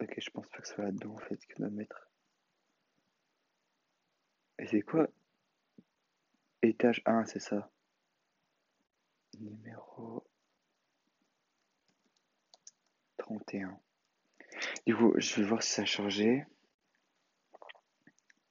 Ok, 0.00 0.14
je 0.18 0.30
pense 0.30 0.46
pas 0.48 0.58
que 0.58 0.68
ce 0.68 0.74
soit 0.74 0.84
là-dedans 0.84 1.14
en 1.14 1.18
fait 1.18 1.38
que 1.46 1.58
doit 1.58 1.70
mettre. 1.70 2.10
Et 4.58 4.66
c'est 4.66 4.82
quoi 4.82 5.08
Étage 6.62 7.02
1, 7.06 7.26
c'est 7.26 7.40
ça. 7.40 7.70
Numéro 9.38 10.26
31. 13.18 13.78
Du 14.86 14.96
coup, 14.96 15.12
je 15.18 15.40
vais 15.40 15.46
voir 15.46 15.62
si 15.62 15.70
ça 15.70 15.82
a 15.82 15.84
changé. 15.84 16.46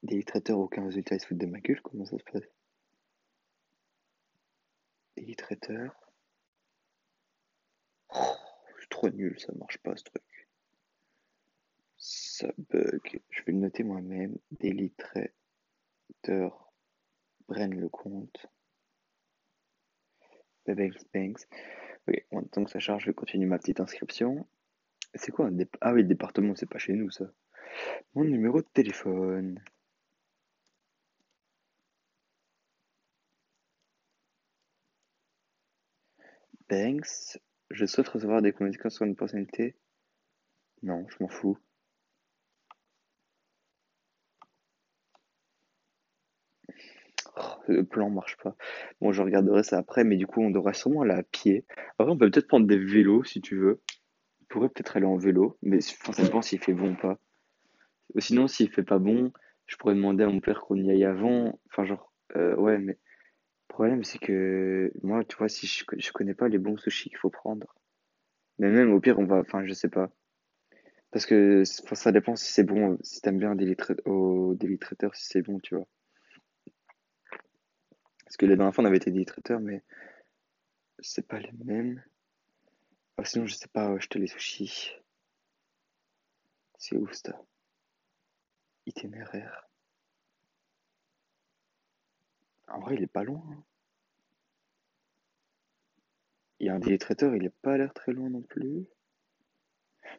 Des 0.04 0.24
aucun 0.50 0.86
résultat, 0.86 1.16
ils 1.16 1.20
se 1.20 1.26
foutent 1.26 1.40
de 1.40 1.48
ma 1.48 1.60
gueule, 1.60 1.82
comment 1.82 2.06
ça 2.06 2.18
se 2.18 2.24
passe? 2.24 2.44
Des 5.18 5.36
traiteurs. 5.36 5.96
Oh, 8.10 8.36
c'est 8.80 8.90
trop 8.90 9.10
nul, 9.10 9.40
ça 9.40 9.52
marche 9.56 9.80
pas 9.80 9.96
ce 9.98 10.04
truc. 10.04 10.48
Ça 11.98 12.54
bug. 12.58 13.22
Je 13.32 13.44
vais 13.44 13.54
le 13.54 13.60
noter 13.60 13.84
moi-même. 13.84 14.38
Daily 14.52 14.92
Traiteur 14.92 16.65
le 17.50 17.90
compte. 17.90 18.48
Banks 20.68 21.06
Banks. 21.14 21.48
Ok, 22.08 22.25
tant 22.52 22.64
que 22.64 22.72
ça 22.72 22.80
charge, 22.80 23.04
je 23.04 23.08
vais 23.08 23.14
continuer 23.14 23.46
ma 23.46 23.58
petite 23.58 23.80
inscription. 23.80 24.48
C'est 25.16 25.32
quoi 25.32 25.48
un 25.48 25.52
dé... 25.52 25.68
Ah 25.82 25.94
oui, 25.94 26.02
le 26.02 26.08
département, 26.08 26.56
c'est 26.56 26.70
pas 26.70 26.80
chez 26.80 26.94
nous 26.94 27.10
ça. 27.12 27.25
Mon 28.16 28.24
numéro 28.25 28.62
de 28.62 28.68
téléphone. 28.74 29.62
Banks, 36.70 37.40
je 37.70 37.86
souhaite 37.86 38.08
recevoir 38.10 38.42
des 38.42 38.52
communications 38.54 38.90
sur 38.90 39.06
une 39.06 39.16
personnalité. 39.16 39.75
Non, 40.84 41.06
je 41.10 41.18
m'en 41.20 41.30
fous. 41.30 41.58
Oh, 47.38 47.55
le 47.68 47.84
plan 47.84 48.10
marche 48.10 48.38
pas. 48.38 48.56
Bon, 49.02 49.12
je 49.12 49.22
regarderai 49.22 49.64
ça 49.64 49.78
après, 49.78 50.04
mais 50.04 50.18
du 50.18 50.28
coup, 50.28 50.42
on 50.42 50.50
devrait 50.52 50.74
sûrement 50.74 51.02
aller 51.02 51.14
à 51.14 51.24
pied. 51.24 51.66
Après, 51.98 52.12
on 52.12 52.18
peut 52.18 52.30
peut-être 52.30 52.48
prendre 52.48 52.68
des 52.68 52.78
vélos 52.78 53.24
si 53.24 53.42
tu 53.42 53.58
veux. 53.58 53.82
On 54.42 54.46
pourrait 54.50 54.70
peut-être 54.70 54.98
aller 54.98 55.06
en 55.06 55.18
vélo, 55.18 55.58
mais 55.62 55.78
enfin, 55.78 56.14
ça 56.14 56.24
dépend 56.24 56.42
s'il 56.42 56.60
fait 56.60 56.74
bon 56.74 56.92
ou 56.94 56.96
pas. 56.96 57.20
Ou 58.14 58.20
sinon, 58.20 58.48
s'il 58.48 58.70
fait 58.70 58.84
pas 58.84 59.00
bon, 59.00 59.32
je 59.66 59.76
pourrais 59.78 59.96
demander 59.96 60.24
à 60.24 60.28
mon 60.28 60.40
père 60.40 60.62
qu'on 60.62 60.76
y 60.76 60.90
aille 60.92 61.06
avant. 61.06 61.60
Enfin, 61.72 61.86
genre, 61.86 62.12
euh, 62.36 62.56
ouais, 62.56 62.78
mais 62.78 62.94
le 62.94 63.74
problème, 63.74 64.04
c'est 64.04 64.20
que 64.20 64.92
moi, 65.04 65.24
tu 65.26 65.38
vois, 65.38 65.50
si 65.50 65.68
je, 65.68 65.84
je 65.98 66.12
connais 66.12 66.36
pas 66.36 66.48
les 66.48 66.60
bons 66.60 66.78
sushis 66.78 67.10
qu'il 67.10 67.18
faut 67.18 67.30
prendre. 67.30 67.76
Mais 68.60 68.70
même 68.70 68.94
au 68.94 69.00
pire, 69.00 69.20
on 69.20 69.26
va, 69.26 69.38
enfin, 69.38 69.66
je 69.66 69.74
sais 69.74 69.90
pas. 69.90 70.10
Parce 71.12 71.26
que 71.26 71.64
ça 71.64 72.12
dépend 72.12 72.36
si 72.36 72.52
c'est 72.52 72.64
bon, 72.64 72.98
si 73.02 73.22
t'aimes 73.22 73.40
bien 73.40 73.56
au 74.06 74.54
Daily 74.56 74.78
Traiteur, 74.78 75.16
si 75.16 75.28
c'est 75.28 75.42
bon, 75.42 75.60
tu 75.60 75.76
vois. 75.76 75.88
Parce 78.25 78.38
que 78.38 78.46
la 78.46 78.55
dernière 78.55 78.74
fois, 78.74 78.84
on 78.84 78.88
avait 78.88 78.98
été 78.98 79.12
Daily 79.12 79.25
Traiteur, 79.25 79.60
mais 79.60 79.84
c'est 81.00 81.27
pas 81.27 81.39
les 81.39 81.51
mêmes. 81.63 82.03
Ah, 83.17 83.25
sinon, 83.25 83.46
je 83.46 83.55
sais 83.55 83.67
pas, 83.67 83.89
ouais, 83.89 83.98
acheter 83.98 84.20
les 84.20 84.27
sushis. 84.27 84.91
C'est 86.77 86.98
où 86.98 87.08
ça? 87.13 87.39
Itinéraire. 88.86 89.70
En 92.67 92.79
vrai, 92.79 92.96
il 92.96 93.03
est 93.03 93.08
pas 93.08 93.24
loin. 93.24 93.44
hein. 93.51 93.63
Il 96.60 96.67
y 96.67 96.70
a 96.70 96.75
un 96.75 96.79
Daily 96.79 96.98
Traiteur, 96.98 97.36
il 97.36 97.46
est 97.46 97.55
pas 97.62 97.77
l'air 97.77 97.94
très 97.94 98.12
loin 98.12 98.29
non 98.29 98.41
plus. 98.41 98.86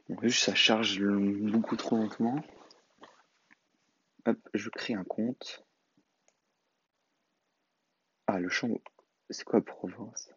Bon, 0.09 0.21
juste 0.23 0.45
ça 0.45 0.55
charge 0.55 1.03
beaucoup 1.03 1.77
trop 1.77 1.97
lentement. 1.97 2.41
Hop, 4.27 4.39
je 4.55 4.69
crée 4.71 4.95
un 4.95 5.05
compte. 5.05 5.65
Ah, 8.37 8.41
le 8.41 8.51
champ, 8.51 8.69
c'est 9.31 9.45
quoi 9.45 9.65
province? 9.65 10.29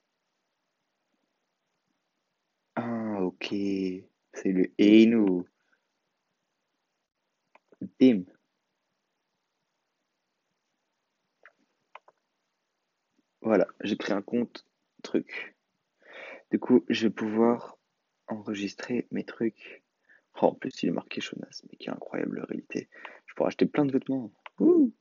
Ah, 2.77 3.17
ok. 3.21 3.47
C'est 3.49 4.53
le 4.53 4.71
Hainaut. 4.77 5.45
Bim. 7.99 8.23
Voilà, 13.41 13.67
j'ai 13.81 13.97
créé 13.97 14.15
un 14.15 14.21
compte 14.21 14.65
truc. 15.03 15.57
Du 16.51 16.59
coup, 16.59 16.85
je 16.87 17.07
vais 17.07 17.13
pouvoir 17.13 17.77
enregistrer 18.27 19.09
mes 19.11 19.25
trucs. 19.25 19.83
Oh, 20.41 20.45
en 20.45 20.53
plus, 20.55 20.83
il 20.83 20.87
est 20.87 20.93
marqué 20.93 21.19
Jonas, 21.19 21.63
mais 21.69 21.77
qui 21.77 21.89
incroyable 21.89 22.39
réalité. 22.39 22.87
Je 23.25 23.33
pourrais 23.33 23.47
acheter 23.47 23.65
plein 23.65 23.85
de 23.85 23.91
vêtements. 23.91 24.31
Ouh. 24.61 24.93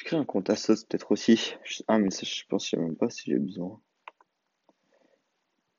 Je 0.00 0.06
crée 0.06 0.16
un 0.16 0.24
compte 0.24 0.48
Asos 0.48 0.86
peut-être 0.86 1.12
aussi. 1.12 1.54
Ah, 1.86 1.98
mais 1.98 2.10
ça, 2.10 2.22
je 2.24 2.42
pense, 2.48 2.64
je 2.64 2.70
sais 2.70 2.76
même 2.78 2.96
pas 2.96 3.10
si 3.10 3.30
j'ai 3.30 3.38
besoin. 3.38 3.82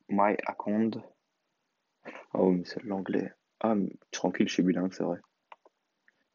My 0.10 0.36
account. 0.46 0.92
Oh, 2.36 2.51
mais 2.51 2.63
c'est 2.63 2.84
l'anglais. 2.84 3.34
Ah, 3.62 3.74
mais 3.74 3.90
tranquille, 4.12 4.48
je 4.48 4.54
suis 4.54 4.62
bilingue, 4.62 4.94
c'est 4.94 5.04
vrai. 5.04 5.20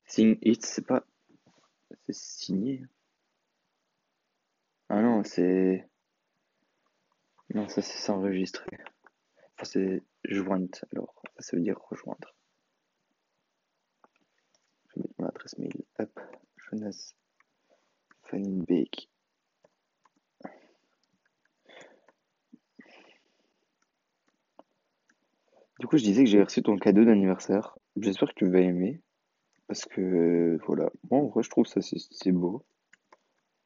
Sing 0.04 0.36
it, 0.42 0.66
c'est 0.66 0.84
pas. 0.84 1.04
C'est 2.06 2.12
signé. 2.12 2.82
Ah 4.88 5.00
non, 5.00 5.22
c'est. 5.22 5.88
Non, 7.54 7.68
ça, 7.68 7.82
c'est 7.82 7.98
s'enregistrer. 7.98 8.78
Enfin, 9.54 9.64
c'est 9.64 10.02
jointe, 10.24 10.84
alors. 10.92 11.22
Ça, 11.38 11.56
veut 11.56 11.62
dire 11.62 11.78
rejoindre. 11.88 12.34
Je 14.88 14.96
vais 14.96 15.02
mettre 15.02 15.14
mon 15.20 15.28
adresse 15.28 15.56
mail. 15.58 15.84
Hop. 16.00 16.20
Jonas 18.26 18.42
Fanninbeek. 18.66 19.08
Du 25.78 25.86
coup, 25.86 25.98
je 25.98 26.04
disais 26.04 26.24
que 26.24 26.30
j'ai 26.30 26.42
reçu 26.42 26.62
ton 26.62 26.76
cadeau 26.78 27.04
d'anniversaire. 27.04 27.76
J'espère 27.96 28.28
que 28.28 28.34
tu 28.34 28.50
vas 28.50 28.60
aimer. 28.60 29.00
Parce 29.66 29.84
que, 29.84 30.58
voilà. 30.66 30.90
Moi, 31.10 31.20
en 31.20 31.26
vrai, 31.26 31.42
je 31.42 31.50
trouve 31.50 31.66
ça, 31.66 31.80
c'est 31.82 32.32
beau. 32.32 32.64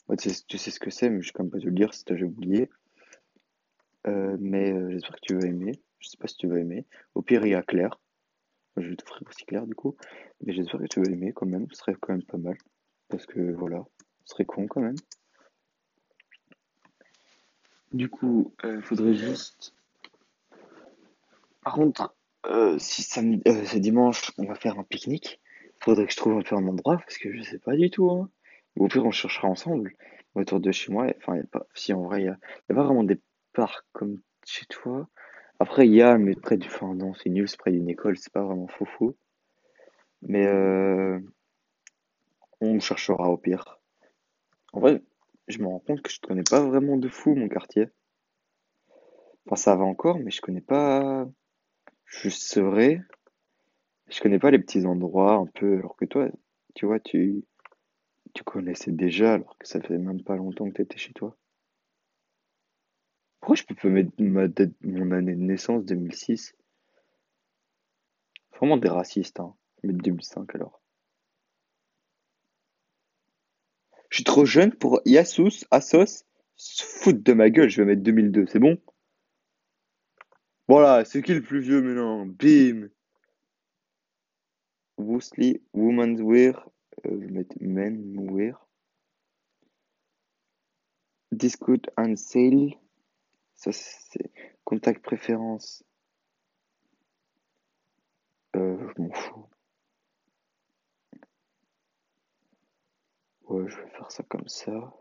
Ouais, 0.09 0.17
tu 0.17 0.31
sais, 0.31 0.71
ce 0.71 0.81
que 0.81 0.91
c'est, 0.91 1.09
mais 1.09 1.23
je 1.23 1.29
vais 1.29 1.33
quand 1.33 1.45
même 1.45 1.53
pas 1.53 1.61
te 1.61 1.67
le 1.67 1.73
dire 1.73 1.95
si 1.95 2.05
t'as 2.05 2.21
oublié. 2.21 2.69
Euh, 4.07 4.37
mais 4.41 4.73
euh, 4.73 4.91
j'espère 4.91 5.17
que 5.17 5.21
tu 5.23 5.35
vas 5.35 5.47
aimer. 5.47 5.73
Je 6.01 6.09
sais 6.09 6.17
pas 6.17 6.27
si 6.27 6.37
tu 6.37 6.49
vas 6.49 6.59
aimer. 6.59 6.85
Au 7.15 7.23
pire, 7.23 7.47
il 7.47 7.51
y 7.51 7.55
a 7.55 7.63
Claire. 7.63 8.01
Je 8.77 8.89
vais 8.89 8.97
t'offrir 8.97 9.23
aussi 9.29 9.45
Claire, 9.45 9.67
du 9.67 9.75
coup. 9.75 9.97
Mais 10.41 10.53
j'espère 10.53 10.81
que 10.81 10.87
tu 10.87 11.01
vas 11.01 11.13
aimer 11.13 11.33
quand 11.33 11.47
même. 11.47 11.67
Ce 11.71 11.79
serait 11.79 11.95
quand 12.01 12.13
même 12.13 12.25
pas 12.25 12.39
mal. 12.39 12.57
Ce 14.41 14.45
con 14.45 14.67
quand 14.67 14.81
même. 14.81 14.97
Du 17.93 18.09
coup, 18.09 18.55
euh, 18.65 18.81
faudrait 18.81 19.13
juste. 19.13 19.75
Par 21.63 21.75
contre, 21.75 22.15
euh, 22.47 22.79
si 22.79 23.03
samedi, 23.03 23.43
euh, 23.47 23.65
c'est 23.67 23.81
dimanche, 23.81 24.33
on 24.39 24.47
va 24.47 24.55
faire 24.55 24.79
un 24.79 24.83
pique-nique. 24.83 25.43
Faudrait 25.79 26.07
que 26.07 26.13
je 26.13 26.17
trouve 26.17 26.39
un 26.39 26.43
peu 26.43 26.57
un 26.57 26.67
endroit 26.67 26.97
parce 26.97 27.19
que 27.19 27.31
je 27.37 27.43
sais 27.43 27.59
pas 27.59 27.77
du 27.77 27.91
tout. 27.91 28.11
Hein. 28.11 28.31
Au 28.77 28.89
pire, 28.89 29.05
on 29.05 29.11
cherchera 29.11 29.47
ensemble 29.47 29.93
autour 30.35 30.59
de 30.59 30.73
chez 30.73 30.91
moi. 30.91 31.13
Enfin, 31.19 31.39
a 31.39 31.45
pas. 31.45 31.67
Si 31.75 31.93
en 31.93 32.05
vrai, 32.05 32.23
il 32.23 32.25
y 32.25 32.29
a, 32.29 32.39
pas 32.69 32.83
vraiment 32.83 33.05
des 33.05 33.21
parcs 33.53 33.85
comme 33.93 34.23
chez 34.47 34.65
toi. 34.67 35.07
Après, 35.59 35.87
il 35.87 35.93
y 35.93 36.01
a, 36.01 36.17
mais 36.17 36.35
près 36.35 36.57
du. 36.57 36.67
Enfin, 36.67 36.95
non, 36.95 37.13
c'est 37.13 37.29
nul, 37.29 37.47
c'est 37.47 37.59
près 37.59 37.73
d'une 37.73 37.91
école, 37.91 38.17
c'est 38.17 38.33
pas 38.33 38.43
vraiment 38.43 38.69
fou 38.69 39.15
Mais 40.23 40.47
euh, 40.47 41.21
on 42.61 42.79
cherchera 42.81 43.29
au 43.29 43.37
pire. 43.37 43.80
En 44.73 44.81
vrai, 44.81 45.03
je 45.49 45.59
me 45.59 45.67
rends 45.67 45.81
compte 45.81 46.03
que 46.03 46.11
je 46.11 46.21
connais 46.21 46.43
pas 46.43 46.61
vraiment 46.61 46.97
de 46.97 47.09
fou 47.09 47.35
mon 47.35 47.49
quartier. 47.49 47.89
Enfin, 49.47 49.57
ça 49.57 49.77
va 49.77 49.85
encore, 49.85 50.19
mais 50.19 50.31
je 50.31 50.41
connais 50.41 50.61
pas. 50.61 51.29
Je 52.07 52.61
vrai, 52.61 53.01
je 54.09 54.21
connais 54.21 54.39
pas 54.39 54.51
les 54.51 54.59
petits 54.59 54.87
endroits 54.87 55.35
un 55.35 55.47
peu. 55.47 55.79
Alors 55.79 55.97
que 55.97 56.05
toi, 56.05 56.29
tu 56.75 56.87
vois, 56.87 57.01
tu, 57.01 57.45
tu 58.35 58.45
connaissais 58.45 58.93
déjà, 58.93 59.35
alors 59.35 59.57
que 59.59 59.67
ça 59.69 59.81
fait 59.81 59.99
même 59.99 60.23
pas 60.23 60.37
longtemps 60.37 60.69
que 60.69 60.75
t'étais 60.75 60.99
chez 60.99 61.13
toi. 61.13 61.37
Pourquoi 63.41 63.57
je 63.57 63.65
peux 63.65 63.75
pas 63.75 63.89
mettre 63.89 64.13
ma 64.19 64.49
date, 64.49 64.73
mon 64.83 65.11
année 65.13 65.35
de 65.35 65.41
naissance 65.41 65.85
2006? 65.85 66.55
Vraiment 68.57 68.77
des 68.77 68.89
racistes, 68.89 69.41
hein. 69.41 69.55
Je 69.83 69.89
vais 69.89 69.93
mettre 69.93 70.05
2005 70.05 70.55
alors. 70.55 70.80
Je 74.11 74.17
suis 74.17 74.25
trop 74.25 74.45
jeune 74.45 74.75
pour 74.75 75.01
Yasus, 75.07 75.65
Asos, 75.71 76.25
se 76.57 76.85
foutre 76.85 77.23
de 77.23 77.33
ma 77.33 77.49
gueule, 77.49 77.71
je 77.71 77.81
vais 77.81 77.87
mettre 77.87 78.03
2002, 78.03 78.47
c'est 78.47 78.59
bon? 78.59 78.77
Voilà, 80.69 81.05
c'est 81.05 81.23
qui 81.23 81.33
le 81.33 81.43
plus 81.43 81.61
vieux 81.61 81.81
maintenant? 81.81 82.27
Bim! 82.27 82.91
Woolsey, 84.99 85.63
Women's 85.73 86.21
Wear, 86.21 86.69
euh, 87.07 87.11
je 87.13 87.27
vais 87.27 87.33
mettre 87.33 87.57
Men 87.61 88.31
Wear. 88.31 88.67
Discord 91.33 91.91
and 91.97 92.17
Sale. 92.17 92.75
Ça, 93.55 93.73
c'est 93.73 94.33
contact 94.65 95.03
préférence. 95.03 95.85
Euh, 98.57 98.77
je 98.97 99.03
m'en 99.03 99.13
fous. 99.13 99.50
Ouais, 103.51 103.69
je 103.69 103.77
vais 103.77 103.91
faire 103.91 104.11
ça 104.11 104.23
comme 104.23 104.49
ça. 104.49 104.95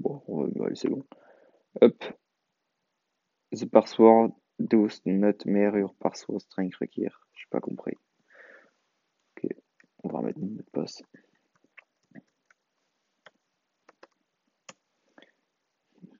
Bon, 0.00 0.22
ouais, 0.26 0.74
c'est 0.74 0.88
bon. 0.88 1.04
Hop. 1.80 2.04
The 3.52 3.66
password 3.66 4.32
does 4.58 5.00
not 5.04 5.44
mirror 5.46 5.78
your 5.78 5.94
password 6.02 6.42
string 6.42 6.72
required. 6.80 7.12
J'ai 7.34 7.46
pas 7.50 7.60
compris. 7.60 7.94
Ok, 9.36 9.50
on 10.04 10.08
va 10.08 10.18
remettre 10.18 10.40
mon 10.40 10.46
mot 10.48 10.56
de 10.62 10.70
passe. 10.72 11.02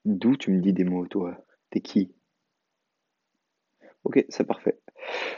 D'où 0.04 0.36
tu 0.36 0.50
me 0.50 0.60
dis 0.60 0.72
des 0.72 0.84
mots, 0.84 1.06
toi? 1.06 1.36
T'es 1.70 1.80
qui? 1.80 2.12
Ok, 4.02 4.24
c'est 4.28 4.44
parfait. 4.44 4.80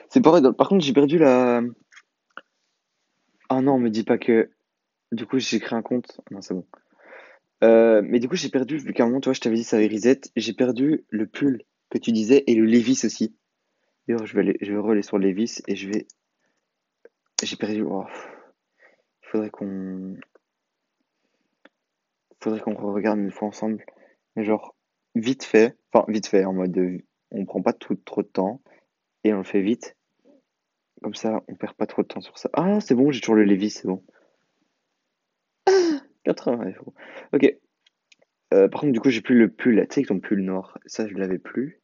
C'est 0.08 0.20
pareil, 0.20 0.42
par 0.56 0.68
contre, 0.68 0.84
j'ai 0.84 0.92
perdu 0.92 1.18
la. 1.18 1.62
Ah 3.48 3.60
non, 3.60 3.78
me 3.78 3.90
dis 3.90 4.04
pas 4.04 4.18
que. 4.18 4.50
Du 5.12 5.26
coup, 5.26 5.38
j'ai 5.38 5.60
créé 5.60 5.76
un 5.76 5.82
compte. 5.82 6.20
Non, 6.30 6.40
c'est 6.40 6.54
bon. 6.54 6.66
Euh, 7.62 8.00
mais 8.04 8.20
du 8.20 8.28
coup, 8.28 8.36
j'ai 8.36 8.48
perdu, 8.48 8.78
vu 8.78 8.92
qu'à 8.92 9.04
un 9.04 9.06
moment, 9.06 9.20
toi, 9.20 9.32
je 9.32 9.40
t'avais 9.40 9.56
dit 9.56 9.64
ça 9.64 9.76
avait 9.76 9.88
reset, 9.88 10.20
j'ai 10.36 10.52
perdu 10.52 11.04
le 11.10 11.26
pull 11.26 11.62
que 11.90 11.98
tu 11.98 12.12
disais 12.12 12.44
et 12.46 12.54
le 12.54 12.64
Levis 12.64 13.02
aussi. 13.04 13.36
D'ailleurs, 14.06 14.26
je 14.26 14.34
vais 14.34 14.40
aller, 14.40 14.56
je 14.60 14.72
vais 14.72 14.78
relayer 14.78 15.02
sur 15.02 15.18
le 15.18 15.28
Levis 15.28 15.62
et 15.66 15.76
je 15.76 15.88
vais. 15.88 16.06
J'ai 17.42 17.56
perdu. 17.56 17.82
Oh. 17.82 18.04
Il 19.22 19.28
faudrait 19.28 19.50
qu'on. 19.50 20.16
Faudrait 22.40 22.60
qu'on 22.60 22.74
regarde 22.74 23.18
une 23.18 23.30
fois 23.30 23.48
ensemble. 23.48 23.84
Mais 24.36 24.44
genre, 24.44 24.74
vite 25.14 25.44
fait. 25.44 25.76
Enfin, 25.92 26.04
vite 26.08 26.26
fait, 26.26 26.44
en 26.44 26.52
mode. 26.52 27.02
On 27.32 27.44
prend 27.44 27.62
pas 27.62 27.72
tout, 27.72 27.94
trop 27.94 28.22
de 28.22 28.28
temps 28.28 28.60
et 29.24 29.32
on 29.34 29.38
le 29.38 29.44
fait 29.44 29.62
vite. 29.62 29.96
Comme 31.02 31.14
ça, 31.14 31.42
on 31.48 31.54
perd 31.54 31.74
pas 31.74 31.86
trop 31.86 32.02
de 32.02 32.08
temps 32.08 32.20
sur 32.20 32.38
ça. 32.38 32.50
Ah, 32.52 32.80
c'est 32.80 32.94
bon, 32.94 33.10
j'ai 33.10 33.20
toujours 33.20 33.34
le 33.34 33.44
Levis, 33.44 33.70
c'est 33.70 33.88
bon. 33.88 34.02
80 36.24 36.72
euros. 36.78 36.94
Ok. 37.32 37.54
Euh, 38.52 38.68
par 38.68 38.80
contre, 38.80 38.92
du 38.92 39.00
coup, 39.00 39.10
j'ai 39.10 39.20
plus 39.20 39.38
le 39.38 39.48
pull. 39.48 39.86
Tu 39.88 40.00
sais, 40.00 40.06
ton 40.06 40.20
pull 40.20 40.42
noir. 40.42 40.78
Ça, 40.86 41.06
je 41.06 41.14
l'avais 41.14 41.38
plus. 41.38 41.80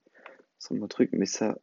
C'est 0.58 0.74
mon 0.74 0.88
truc, 0.88 1.10
mais 1.12 1.26
ça. 1.26 1.58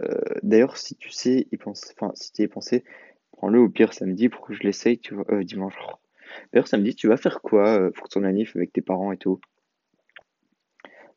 Euh, 0.00 0.20
d'ailleurs, 0.42 0.76
si 0.76 0.96
tu 0.96 1.10
sais, 1.10 1.46
il 1.52 1.58
pense. 1.58 1.92
Enfin, 1.96 2.12
si 2.14 2.32
tu 2.32 2.42
y 2.42 2.48
pensé, 2.48 2.84
prends-le 3.32 3.60
au 3.60 3.68
pire 3.68 3.92
samedi 3.92 4.28
pour 4.28 4.44
que 4.46 4.54
je 4.54 4.62
l'essaye, 4.62 4.98
tu 4.98 5.14
vois. 5.14 5.24
Euh, 5.30 5.44
dimanche. 5.44 5.76
D'ailleurs, 6.52 6.68
samedi, 6.68 6.94
tu 6.94 7.08
vas 7.08 7.16
faire 7.16 7.40
quoi 7.40 7.90
pour 7.92 8.08
ton 8.08 8.24
anniv 8.24 8.52
avec 8.56 8.72
tes 8.72 8.82
parents 8.82 9.12
et 9.12 9.18
tout? 9.18 9.40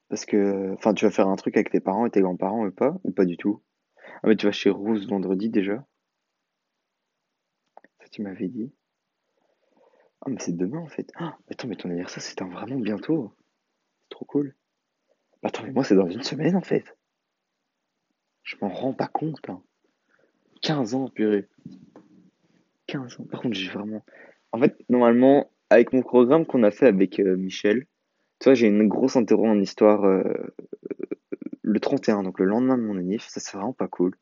Parce 0.09 0.25
que. 0.25 0.73
Enfin, 0.73 0.93
tu 0.93 1.05
vas 1.05 1.11
faire 1.11 1.27
un 1.27 1.35
truc 1.35 1.55
avec 1.57 1.71
tes 1.71 1.79
parents 1.79 2.05
et 2.05 2.11
tes 2.11 2.21
grands-parents 2.21 2.65
ou 2.65 2.71
pas 2.71 2.99
Ou 3.03 3.11
pas 3.11 3.25
du 3.25 3.37
tout? 3.37 3.61
Ah, 4.15 4.27
mais 4.27 4.35
tu 4.35 4.45
vas 4.45 4.51
chez 4.51 4.69
Rose 4.69 5.07
vendredi 5.07 5.49
déjà 5.49 5.85
Ça, 8.01 8.07
tu 8.11 8.21
m'avais 8.21 8.47
dit. 8.47 8.71
Ah, 10.21 10.29
mais 10.29 10.39
c'est 10.39 10.55
demain 10.55 10.79
en 10.79 10.87
fait. 10.87 11.11
Ah, 11.15 11.37
attends, 11.49 11.67
mais 11.67 11.75
ton 11.75 11.89
anniversaire 11.89 12.21
c'est 12.21 12.41
vraiment 12.41 12.79
bientôt. 12.79 13.33
C'est 14.01 14.09
trop 14.09 14.25
cool. 14.25 14.55
Bah, 15.41 15.49
attends, 15.49 15.63
mais 15.63 15.71
moi 15.71 15.83
c'est 15.83 15.95
dans 15.95 16.09
une 16.09 16.23
semaine 16.23 16.55
en 16.55 16.61
fait. 16.61 16.95
Je 18.43 18.55
m'en 18.61 18.69
rends 18.69 18.93
pas 18.93 19.07
compte. 19.07 19.37
Hein. 19.47 19.61
15 20.61 20.95
ans, 20.95 21.09
purée. 21.09 21.47
15 22.87 23.19
ans. 23.19 23.25
Par 23.25 23.41
contre, 23.41 23.55
j'ai 23.55 23.69
vraiment. 23.69 24.03
En 24.51 24.59
fait, 24.59 24.75
normalement, 24.89 25.51
avec 25.69 25.93
mon 25.93 26.01
programme 26.01 26.45
qu'on 26.45 26.63
a 26.63 26.71
fait 26.71 26.87
avec 26.87 27.19
euh, 27.19 27.37
Michel, 27.37 27.85
tu 28.39 28.45
vois, 28.45 28.55
j'ai 28.55 28.67
une 28.67 28.87
grosse 28.87 29.15
interro 29.15 29.45
en 29.47 29.59
histoire 29.59 30.03
euh, 30.05 30.23
le 31.69 31.79
31, 31.79 32.23
donc 32.23 32.39
le 32.39 32.45
lendemain 32.45 32.77
de 32.77 32.83
mon 32.83 32.97
anniv. 32.97 33.21
Ça, 33.21 33.39
c'est 33.39 33.55
vraiment 33.55 33.73
pas 33.73 33.87
cool. 33.87 34.15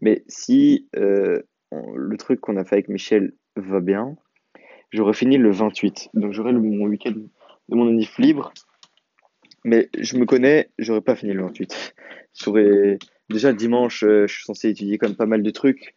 Mais 0.00 0.24
si 0.26 0.88
euh, 0.96 1.42
le 1.94 2.16
truc 2.16 2.40
qu'on 2.40 2.56
a 2.56 2.64
fait 2.64 2.76
avec 2.76 2.88
Michel 2.88 3.32
va 3.56 3.80
bien, 3.80 4.16
j'aurais 4.90 5.12
fini 5.12 5.36
le 5.36 5.50
28. 5.50 6.10
Donc 6.14 6.32
j'aurais 6.32 6.52
mon 6.52 6.86
week-end 6.86 7.12
de 7.12 7.76
mon 7.76 7.88
anniv 7.88 8.10
libre. 8.18 8.52
Mais 9.64 9.90
je 9.96 10.16
me 10.16 10.24
connais, 10.24 10.70
j'aurais 10.78 11.02
pas 11.02 11.14
fini 11.14 11.32
le 11.32 11.42
28. 11.42 11.94
J'aurais 12.34 12.98
déjà 13.30 13.52
dimanche, 13.52 14.02
euh, 14.02 14.26
je 14.26 14.34
suis 14.34 14.44
censé 14.44 14.70
étudier 14.70 14.98
comme 14.98 15.14
pas 15.14 15.26
mal 15.26 15.42
de 15.42 15.50
trucs 15.50 15.94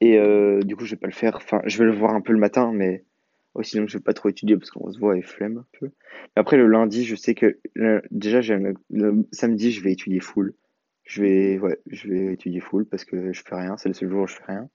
et 0.00 0.18
euh, 0.18 0.60
du 0.60 0.76
coup 0.76 0.84
je 0.84 0.92
vais 0.92 1.00
pas 1.00 1.06
le 1.06 1.12
faire. 1.12 1.36
Enfin, 1.36 1.60
je 1.64 1.78
vais 1.78 1.84
le 1.84 1.94
voir 1.94 2.14
un 2.14 2.20
peu 2.20 2.32
le 2.32 2.38
matin, 2.38 2.72
mais 2.72 3.04
oh, 3.58 3.62
sinon 3.62 3.86
je 3.86 3.98
vais 3.98 4.02
pas 4.02 4.14
trop 4.14 4.28
étudier 4.28 4.56
parce 4.56 4.70
qu'on 4.70 4.90
se 4.90 4.98
voit 4.98 5.16
et 5.16 5.22
flemme 5.22 5.58
un 5.58 5.66
peu. 5.78 5.90
Après 6.36 6.56
le 6.56 6.66
lundi, 6.66 7.04
je 7.04 7.16
sais 7.16 7.34
que 7.34 7.58
déjà 8.10 8.40
j'aime 8.40 8.74
le 8.90 9.26
samedi, 9.32 9.72
je 9.72 9.82
vais 9.82 9.92
étudier 9.92 10.20
full. 10.20 10.54
Je 11.04 11.22
vais 11.22 12.32
étudier 12.32 12.60
full 12.60 12.86
parce 12.86 13.04
que 13.04 13.32
je 13.32 13.42
fais 13.42 13.54
rien. 13.54 13.76
C'est 13.76 13.88
le 13.88 13.94
seul 13.94 14.10
jour 14.10 14.22
où 14.22 14.26
je 14.26 14.36
fais 14.36 14.44
rien. 14.46 14.68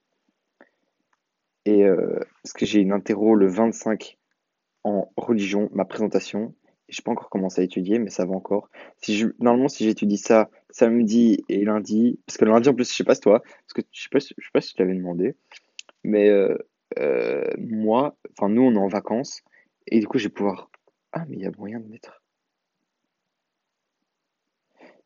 Et 1.64 1.84
euh, 1.84 2.18
parce 2.42 2.52
que 2.52 2.66
j'ai 2.66 2.80
une 2.80 2.92
interro 2.92 3.34
le 3.34 3.46
25 3.46 4.18
en 4.82 5.10
religion, 5.16 5.70
ma 5.72 5.84
présentation. 5.84 6.54
Je 6.90 7.00
n'ai 7.00 7.02
pas 7.02 7.12
encore 7.12 7.30
commencé 7.30 7.62
à 7.62 7.64
étudier, 7.64 7.98
mais 7.98 8.10
ça 8.10 8.26
va 8.26 8.32
encore. 8.32 8.68
Normalement, 9.38 9.68
si 9.68 9.84
j'étudie 9.84 10.18
ça 10.18 10.50
samedi 10.68 11.42
et 11.48 11.64
lundi, 11.64 12.20
parce 12.26 12.36
que 12.36 12.44
lundi 12.44 12.68
en 12.68 12.74
plus, 12.74 12.90
je 12.90 12.94
sais 12.94 13.04
pas 13.04 13.14
si 13.14 13.22
toi, 13.22 13.40
parce 13.40 13.72
que 13.74 13.82
je 13.90 14.02
sais 14.02 14.08
sais 14.20 14.34
pas 14.52 14.60
si 14.60 14.70
je 14.72 14.76
t'avais 14.76 14.94
demandé, 14.94 15.34
mais 16.02 16.28
euh, 16.28 16.58
moi, 17.58 18.16
enfin 18.32 18.48
nous, 18.48 18.62
on 18.62 18.74
est 18.74 18.78
en 18.78 18.88
vacances 18.88 19.42
et 19.86 20.00
du 20.00 20.06
coup, 20.06 20.18
je 20.18 20.24
vais 20.24 20.34
pouvoir. 20.34 20.70
Ah, 21.12 21.24
mais 21.28 21.36
il 21.36 21.42
y 21.42 21.46
a 21.46 21.50
moyen 21.58 21.80
de 21.80 21.86
mettre. 21.88 22.22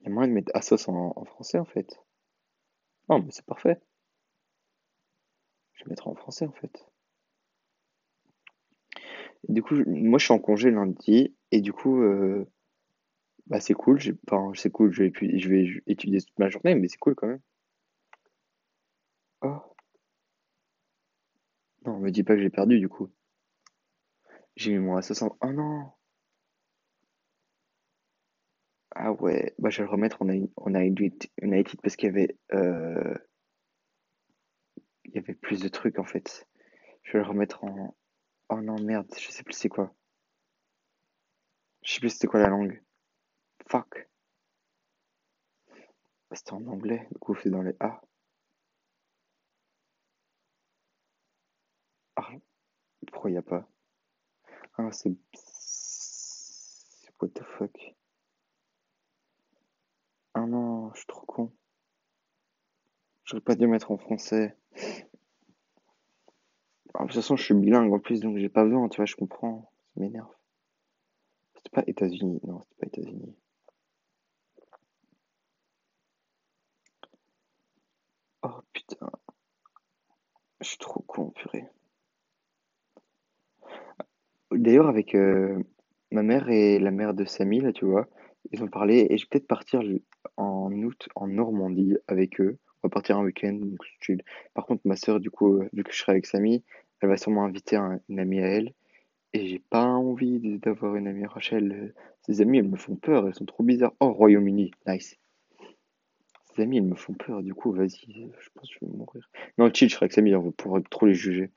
Il 0.01 0.05
y 0.05 0.07
a 0.07 0.11
moyen 0.11 0.29
de 0.29 0.35
mettre 0.35 0.53
Assos 0.55 0.88
en, 0.88 1.12
en 1.16 1.24
français 1.24 1.59
en 1.59 1.64
fait. 1.64 2.01
Non, 3.09 3.20
mais 3.20 3.31
c'est 3.31 3.44
parfait. 3.46 3.81
Je 5.74 5.85
vais 5.85 5.90
mettre 5.90 6.09
en 6.09 6.14
français 6.14 6.46
en 6.46 6.53
fait. 6.53 6.85
du 9.48 9.62
coup, 9.62 9.74
moi 9.87 10.18
je 10.18 10.24
suis 10.24 10.35
en 10.35 10.38
congé 10.38 10.70
lundi 10.70 11.35
et 11.53 11.61
du 11.61 11.72
coup, 11.72 12.03
euh, 12.03 12.46
bah 13.46 13.61
c'est 13.61 13.74
cool. 13.74 13.98
Enfin, 14.27 14.53
c'est 14.55 14.70
cool. 14.70 14.92
Je 14.92 15.05
vais, 15.05 15.38
je 15.38 15.48
vais 15.48 15.83
étudier 15.87 16.20
toute 16.20 16.38
ma 16.38 16.48
journée, 16.48 16.74
mais 16.74 16.88
c'est 16.88 16.98
cool 16.98 17.14
quand 17.14 17.29
même. 17.29 17.40
Oh. 19.42 19.67
Me 21.98 22.11
dis 22.11 22.22
pas 22.22 22.34
que 22.34 22.40
j'ai 22.40 22.50
perdu 22.50 22.78
du 22.78 22.88
coup. 22.88 23.11
J'ai 24.56 24.72
mis 24.72 24.78
mon 24.78 24.96
à 24.96 25.02
60. 25.02 25.37
Oh 25.40 25.52
non! 25.52 25.90
Ah 28.94 29.12
ouais, 29.12 29.54
bah 29.58 29.70
je 29.70 29.78
vais 29.78 29.84
le 29.84 29.90
remettre 29.90 30.20
a, 30.28 30.48
on 30.56 31.52
a 31.52 31.58
parce 31.82 31.96
qu'il 31.96 32.08
y 32.08 32.11
avait 32.11 32.37
euh, 32.52 33.14
il 35.04 35.14
y 35.14 35.18
avait 35.18 35.34
plus 35.34 35.61
de 35.61 35.68
trucs 35.68 35.98
en 35.98 36.04
fait. 36.04 36.46
Je 37.02 37.12
vais 37.12 37.20
le 37.20 37.28
remettre 37.28 37.64
en. 37.64 37.96
Oh 38.50 38.61
non, 38.61 38.80
merde, 38.80 39.12
je 39.18 39.30
sais 39.30 39.42
plus 39.42 39.54
c'est 39.54 39.68
quoi. 39.68 39.94
Je 41.82 41.92
sais 41.94 42.00
plus 42.00 42.11
c'était 42.11 42.28
quoi 42.28 42.40
la 42.40 42.48
langue. 42.48 42.82
Fuck. 43.68 44.08
C'était 46.32 46.52
en 46.52 46.66
anglais, 46.68 47.06
du 47.11 47.18
coup 47.18 47.34
c'est 47.34 47.50
dans 47.50 47.62
les 47.62 47.74
A. 47.80 48.00
Ah, 52.16 52.28
pourquoi 53.28 53.30
il 53.30 53.32
n'y 53.32 53.38
a 53.38 53.42
pas 53.42 53.68
Ah, 54.78 54.90
c'est. 54.92 55.14
What 57.20 57.28
the 57.34 57.42
fuck 57.42 57.94
Ah 60.34 60.46
non, 60.46 60.92
je 60.92 60.98
suis 60.98 61.06
trop 61.06 61.26
con. 61.26 61.52
J'aurais 63.24 63.42
pas 63.42 63.56
dû 63.56 63.66
mettre 63.66 63.90
en 63.90 63.98
français. 63.98 64.56
Ah, 66.94 67.02
de 67.02 67.08
toute 67.08 67.16
façon, 67.16 67.36
je 67.36 67.44
suis 67.44 67.54
bilingue 67.54 67.92
en 67.92 67.98
plus, 67.98 68.20
donc 68.20 68.38
j'ai 68.38 68.48
pas 68.48 68.64
besoin, 68.64 68.88
tu 68.88 68.96
vois, 68.96 69.06
je 69.06 69.16
comprends. 69.16 69.70
Ça 69.94 70.00
m'énerve. 70.00 70.32
C'était 71.56 71.70
pas 71.70 71.84
États-Unis. 71.86 72.40
Non, 72.44 72.60
c'était 72.62 72.76
pas 72.76 72.86
États-Unis. 72.86 73.36
Oh 78.42 78.60
putain. 78.72 79.10
Je 80.60 80.68
suis 80.68 80.78
trop 80.78 81.00
con, 81.02 81.30
purée. 81.30 81.68
D'ailleurs, 84.50 84.88
avec 84.88 85.14
euh, 85.14 85.62
ma 86.11 86.22
mère 86.22 86.48
et 86.48 86.78
la 86.78 86.90
mère 86.90 87.14
de 87.14 87.24
Samy, 87.24 87.61
là, 87.61 87.72
tu 87.72 87.84
vois, 87.84 88.08
ils 88.52 88.62
ont 88.62 88.68
parlé 88.68 89.06
et 89.11 89.18
je 89.18 89.24
vais 89.24 89.28
peut-être 89.30 89.46
partir 89.46 89.82
en 90.37 90.72
août 90.72 91.08
en 91.14 91.26
Normandie 91.28 91.96
avec 92.06 92.40
eux. 92.40 92.58
On 92.82 92.88
va 92.88 92.90
partir 92.90 93.18
un 93.18 93.24
week-end. 93.24 93.58
Par 94.54 94.64
contre, 94.64 94.82
ma 94.84 94.96
soeur, 94.96 95.20
du 95.20 95.30
coup, 95.30 95.61
vu 95.72 95.82
que 95.82 95.92
je 95.92 95.98
serai 95.98 96.12
avec 96.12 96.26
Samy, 96.26 96.62
elle 97.00 97.08
va 97.08 97.16
sûrement 97.16 97.44
inviter 97.44 97.76
une 98.08 98.18
amie 98.18 98.40
à 98.40 98.46
elle. 98.46 98.72
Et 99.34 99.46
j'ai 99.46 99.58
pas 99.58 99.84
envie 99.84 100.58
d'avoir 100.58 100.96
une 100.96 101.06
amie 101.06 101.26
Rachel. 101.26 101.92
Ses 102.22 102.40
amis, 102.40 102.58
elles 102.58 102.68
me 102.68 102.76
font 102.76 102.96
peur, 102.96 103.26
elles 103.26 103.34
sont 103.34 103.44
trop 103.44 103.62
bizarres. 103.62 103.92
Oh, 104.00 104.12
Royaume-Uni, 104.12 104.70
nice. 104.87 105.18
Ses 106.54 106.62
amis, 106.62 106.78
elles 106.78 106.84
me 106.84 106.94
font 106.94 107.14
peur, 107.14 107.42
du 107.42 107.52
coup, 107.52 107.72
vas-y, 107.72 108.30
je 108.40 108.48
pense 108.54 108.68
que 108.68 108.76
je 108.80 108.87
vais 108.87 108.96
mourir. 108.96 109.28
Non, 109.58 109.72
chill, 109.72 109.88
je 109.88 109.94
serai 109.94 110.04
avec 110.04 110.12
Samy, 110.12 110.34
on 110.34 110.42
va 110.42 110.50
pouvoir 110.52 110.82
trop 110.90 111.06
les 111.06 111.14
juger. 111.14 111.50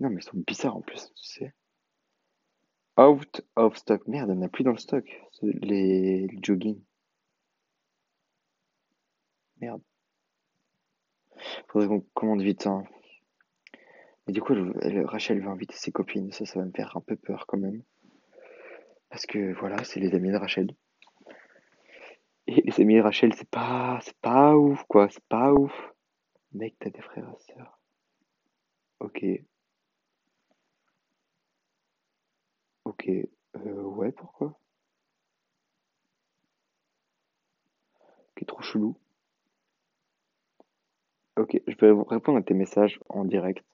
Non, 0.00 0.08
mais 0.10 0.20
ils 0.20 0.24
sont 0.24 0.42
bizarres 0.46 0.76
en 0.76 0.80
plus, 0.80 1.12
tu 1.14 1.24
sais. 1.24 1.52
Out 2.98 3.42
of 3.54 3.76
stock. 3.76 4.08
Merde, 4.08 4.30
elle 4.30 4.40
n'a 4.40 4.48
plus 4.48 4.64
dans 4.64 4.72
le 4.72 4.78
stock. 4.78 5.04
Les, 5.42 6.26
jogging. 6.42 6.82
Merde. 9.60 9.80
Faudrait 11.68 11.86
qu'on 11.86 12.00
commande 12.12 12.42
vite. 12.42 12.66
Hein. 12.66 12.82
Mais 14.26 14.32
du 14.32 14.42
coup, 14.42 14.54
Rachel 15.04 15.40
va 15.40 15.52
inviter 15.52 15.76
ses 15.76 15.92
copines. 15.92 16.32
Ça, 16.32 16.44
ça 16.44 16.58
va 16.58 16.66
me 16.66 16.72
faire 16.72 16.96
un 16.96 17.00
peu 17.00 17.14
peur 17.14 17.46
quand 17.46 17.58
même. 17.58 17.84
Parce 19.10 19.26
que 19.26 19.52
voilà, 19.60 19.84
c'est 19.84 20.00
les 20.00 20.14
amis 20.16 20.32
de 20.32 20.36
Rachel. 20.36 20.74
Et 22.48 22.62
les 22.62 22.80
amis 22.80 22.96
de 22.96 23.02
Rachel, 23.02 23.32
c'est 23.34 23.48
pas, 23.48 24.00
c'est 24.02 24.18
pas 24.20 24.56
ouf, 24.56 24.82
quoi. 24.88 25.08
C'est 25.08 25.24
pas 25.28 25.52
ouf. 25.52 25.92
Mec, 26.52 26.74
t'as 26.80 26.90
des 26.90 27.02
frères 27.02 27.30
et 27.32 27.52
sœurs. 27.52 27.78
Ok, 28.98 29.24
ok. 32.88 33.08
Euh, 33.56 33.82
ouais, 33.82 34.12
pourquoi? 34.12 34.58
Ok, 38.36 38.46
trop 38.46 38.62
chelou. 38.62 38.96
Ok, 41.36 41.60
je 41.66 41.76
vais 41.76 41.92
répondre 42.08 42.38
à 42.38 42.42
tes 42.42 42.54
messages 42.54 42.98
en 43.08 43.24
direct. 43.24 43.64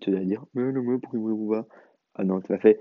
Tu 0.00 0.12
vas 0.12 0.20
dire, 0.20 0.44
mais 0.54 0.70
non, 0.70 0.82
mais 0.82 0.98
pourquoi 0.98 1.18
vous 1.18 1.50
pas? 1.50 1.66
Ah 2.14 2.24
non, 2.24 2.40
tu 2.40 2.52
m'as 2.52 2.58
fait. 2.58 2.78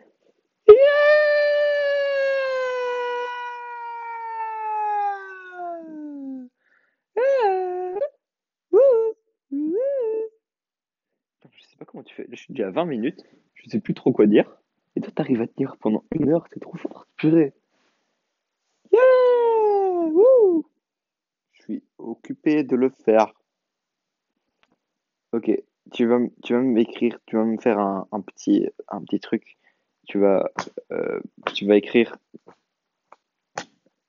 Putain, 11.40 11.50
Je 11.52 11.64
sais 11.64 11.78
pas 11.78 11.86
comment 11.86 12.04
tu 12.04 12.14
fais. 12.14 12.28
Je 12.30 12.36
suis 12.36 12.54
déjà 12.54 12.68
à 12.68 12.72
20 12.72 12.86
minutes. 12.86 13.24
Je 13.68 13.74
sais 13.74 13.80
plus 13.82 13.94
trop 13.94 14.14
quoi 14.14 14.28
dire. 14.28 14.58
Et 14.96 15.02
toi, 15.02 15.12
t'arrives 15.14 15.42
à 15.42 15.48
tenir 15.48 15.76
pendant 15.78 16.04
une 16.12 16.30
heure. 16.30 16.48
C'est 16.54 16.62
trop 16.62 16.78
fort. 16.78 17.06
Purée. 17.18 17.54
Yeah! 18.94 19.02
Je 21.52 21.62
suis 21.62 21.84
occupé 21.98 22.64
de 22.64 22.76
le 22.78 22.90
faire. 22.90 23.34
Ok. 25.34 25.52
Tu 25.92 26.06
vas, 26.06 26.20
tu 26.44 26.54
vas 26.54 26.62
m'écrire. 26.62 27.20
Tu 27.26 27.36
vas 27.36 27.44
me 27.44 27.58
faire 27.58 27.78
un, 27.78 28.08
un 28.14 28.22
petit, 28.22 28.70
un 28.88 29.02
petit 29.02 29.20
truc. 29.20 29.58
Tu 30.08 30.18
vas, 30.18 30.50
euh, 30.94 31.20
tu 31.54 31.66
vas 31.66 31.76
écrire 31.76 32.18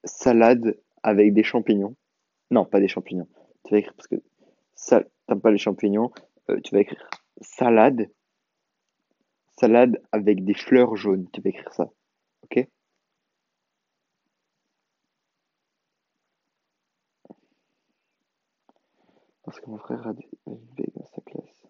salade 0.04 0.78
avec 1.02 1.34
des 1.34 1.42
champignons. 1.42 1.96
Non, 2.52 2.64
pas 2.64 2.78
des 2.78 2.86
champignons. 2.88 3.28
Tu 3.64 3.72
vas 3.72 3.78
écrire 3.78 3.94
parce 3.94 4.06
que 4.06 4.22
ça, 4.74 5.02
t'aimes 5.26 5.40
pas 5.40 5.50
les 5.50 5.58
champignons. 5.58 6.12
Euh, 6.48 6.60
tu 6.62 6.74
vas 6.74 6.80
écrire 6.80 7.10
salade, 7.40 8.08
salade 9.58 10.00
avec 10.12 10.44
des 10.44 10.54
fleurs 10.54 10.96
jaunes. 10.96 11.28
Tu 11.32 11.40
vas 11.40 11.50
écrire 11.50 11.72
ça. 11.72 11.90
Ok? 12.44 12.68
Parce 19.42 19.60
que 19.60 19.70
mon 19.70 19.78
frère 19.78 20.06
a 20.06 20.12
des 20.12 20.28
élevés 20.46 20.92
dans 20.94 21.06
sa 21.06 21.20
classe. 21.22 21.66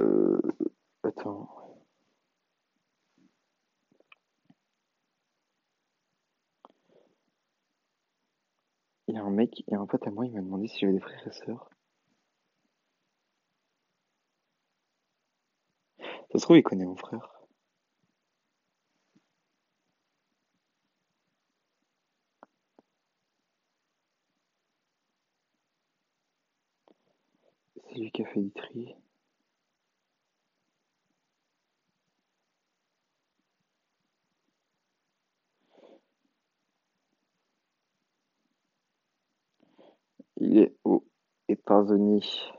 Euh, 0.00 0.40
attends. 1.02 1.48
Il 9.08 9.14
y 9.14 9.18
a 9.18 9.22
un 9.22 9.30
mec, 9.30 9.64
a 9.70 9.76
un 9.76 9.86
pote 9.86 10.06
à 10.06 10.10
moi, 10.10 10.26
il 10.26 10.32
m'a 10.32 10.40
demandé 10.40 10.66
si 10.68 10.78
j'avais 10.78 10.92
des 10.92 11.00
frères 11.00 11.26
et 11.26 11.32
sœurs. 11.32 11.70
Ça 16.36 16.40
se 16.40 16.44
trouve, 16.44 16.58
il 16.58 16.62
connaît 16.62 16.84
mon 16.84 16.96
frère. 16.96 17.30
C'est 27.88 27.94
lui 27.94 28.10
qui 28.10 28.22
a 28.22 28.26
fait 28.26 28.50
tri. 28.54 28.94
Il 40.36 40.58
est 40.58 40.76
aux 40.84 41.02
États-Unis. 41.48 42.52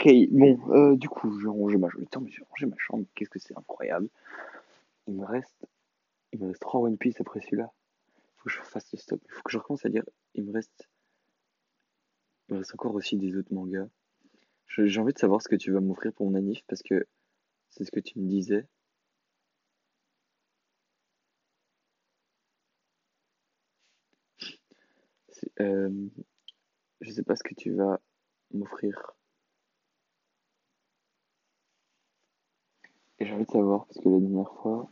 Ok, 0.00 0.10
bon, 0.30 0.58
euh, 0.70 0.96
du 0.96 1.10
coup, 1.10 1.38
j'ai 1.40 1.48
rangé 1.48 1.76
ma 1.76 1.90
chambre. 1.90 2.06
Ma 2.62 2.76
chambre. 2.78 3.04
Qu'est-ce 3.14 3.28
que 3.28 3.38
c'est 3.38 3.56
incroyable. 3.56 4.08
Il 5.06 5.14
me 5.14 5.26
reste, 5.26 5.66
il 6.32 6.40
me 6.40 6.48
reste 6.48 6.60
trois 6.62 6.80
One 6.80 6.96
Piece 6.96 7.20
après 7.20 7.40
celui-là. 7.42 7.70
Faut 8.38 8.44
que 8.44 8.50
je 8.50 8.62
fasse 8.62 8.90
le 8.92 8.98
stop. 8.98 9.20
Faut 9.28 9.42
que 9.42 9.52
je 9.52 9.58
recommence 9.58 9.84
à 9.84 9.90
dire. 9.90 10.04
Il 10.34 10.44
me 10.44 10.52
reste, 10.52 10.88
il 12.48 12.54
me 12.54 12.58
reste 12.60 12.74
encore 12.74 12.94
aussi 12.94 13.16
des 13.18 13.36
autres 13.36 13.52
mangas. 13.52 13.88
J'ai 14.68 15.00
envie 15.00 15.12
de 15.12 15.18
savoir 15.18 15.42
ce 15.42 15.48
que 15.48 15.56
tu 15.56 15.70
vas 15.72 15.80
m'offrir 15.80 16.12
pour 16.14 16.30
mon 16.30 16.36
anniv 16.36 16.62
parce 16.66 16.82
que 16.82 17.06
c'est 17.70 17.84
ce 17.84 17.90
que 17.90 18.00
tu 18.00 18.18
me 18.18 18.26
disais. 18.26 18.66
Euh, 25.60 26.08
je 27.02 27.10
sais 27.10 27.22
pas 27.22 27.36
ce 27.36 27.42
que 27.42 27.54
tu 27.54 27.72
vas 27.72 28.00
m'offrir. 28.52 29.14
Et 33.20 33.26
j'ai 33.26 33.29
savoir 33.44 33.86
parce 33.86 33.98
que 33.98 34.08
la 34.08 34.18
dernière 34.18 34.52
fois, 34.62 34.90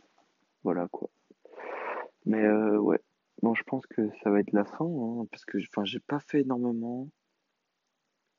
voilà 0.63 0.89
quoi. 0.89 1.09
Mais 2.25 2.45
euh, 2.45 2.79
ouais, 2.79 3.01
bon, 3.43 3.55
je 3.55 3.63
pense 3.65 3.87
que 3.87 4.11
ça 4.23 4.31
va 4.31 4.41
être 4.41 4.53
la 4.53 4.65
fin 4.65 4.85
hein, 4.85 5.27
parce 5.31 5.45
que 5.45 5.59
enfin, 5.59 5.85
j'ai 5.85 6.01
pas 6.01 6.21
fait 6.21 6.43
énormément. 6.43 7.09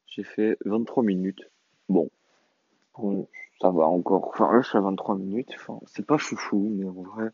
J'ai 0.08 0.24
fait 0.24 0.58
23 0.66 1.04
minutes. 1.04 1.52
Bon, 1.88 2.10
bon, 2.98 3.28
ça 3.62 3.70
va 3.72 3.86
encore. 3.86 4.30
Enfin, 4.30 4.52
là, 4.52 4.62
je 4.62 4.70
suis 4.70 4.78
à 4.78 4.82
23 4.82 5.18
minutes. 5.18 5.52
Enfin, 5.56 5.80
c'est 5.86 6.06
pas 6.06 6.18
foufou, 6.18 6.70
mais 6.76 6.86
en 6.86 7.04
vrai, 7.04 7.30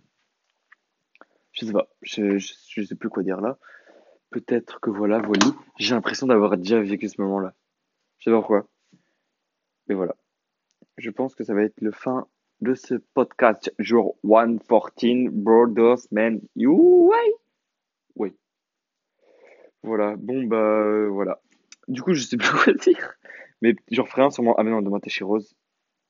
je 1.52 1.66
sais 1.66 1.72
pas. 1.72 1.88
Je, 2.02 2.38
je, 2.38 2.54
je 2.68 2.84
sais 2.84 2.96
plus 2.96 3.10
quoi 3.10 3.24
dire 3.24 3.42
là. 3.42 3.58
Peut-être 4.30 4.80
que 4.82 4.90
voilà, 4.90 5.20
voilà. 5.20 5.46
J'ai 5.78 5.96
l'impression 5.96 6.28
d'avoir 6.28 6.58
déjà 6.58 6.82
vécu 6.82 7.08
ce 7.08 7.22
moment-là. 7.22 7.54
Je 8.20 8.26
sais 8.26 8.32
pas 8.32 8.40
pourquoi. 8.40 8.68
Mais 9.88 9.96
voilà. 9.96 10.16
Je 10.98 11.10
pense 11.10 11.36
que 11.36 11.44
ça 11.44 11.54
va 11.54 11.64
être 11.64 11.80
le 11.82 11.92
fin 11.92 12.28
de 12.62 12.74
ce 12.74 12.96
podcast 13.14 13.74
jour 13.80 14.16
114 14.24 15.30
Brothers 15.32 16.08
Man 16.12 16.42
You. 16.56 17.12
Oui. 18.16 18.34
Voilà. 19.84 20.16
Bon 20.18 20.44
bah 20.46 20.58
euh, 20.58 21.10
voilà. 21.10 21.42
Du 21.88 22.02
coup, 22.02 22.14
je 22.14 22.24
sais 22.24 22.38
plus 22.38 22.50
quoi 22.64 22.74
dire. 22.74 23.14
Mais 23.62 23.76
j'en 23.92 24.06
ferai 24.06 24.24
un 24.24 24.32
sûrement. 24.32 24.56
Ah 24.58 24.64
mais 24.64 24.72
non, 24.72 24.82
demain 24.82 25.00
t'es 25.00 25.10
chez 25.10 25.24
Rose. 25.24 25.56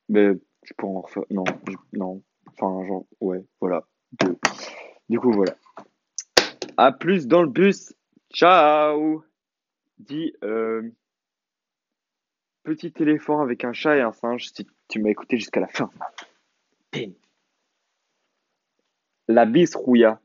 Mais 0.08 0.32
je 0.64 0.72
pourrais 0.74 0.96
en 0.96 1.00
refaire. 1.02 1.24
Non, 1.30 1.44
je- 1.68 1.76
non. 1.98 2.22
Enfin, 2.48 2.86
genre, 2.86 3.06
ouais, 3.20 3.44
voilà. 3.60 3.84
Deux. 4.20 4.38
Du 5.10 5.18
coup, 5.20 5.32
voilà. 5.32 5.54
À 6.76 6.92
plus 6.92 7.26
dans 7.26 7.42
le 7.42 7.48
bus. 7.48 7.92
Ciao. 8.32 9.22
Dis, 9.98 10.32
euh, 10.42 10.82
petit 12.64 12.92
éléphant 13.00 13.40
avec 13.40 13.64
un 13.64 13.72
chat 13.72 13.96
et 13.96 14.00
un 14.00 14.12
singe 14.12 14.50
si 14.52 14.66
tu 14.88 15.00
m'as 15.00 15.10
écouté 15.10 15.36
jusqu'à 15.38 15.60
la 15.60 15.68
fin. 15.68 15.90
La 19.28 19.44
bise 19.44 19.74
rouilla. 19.76 20.20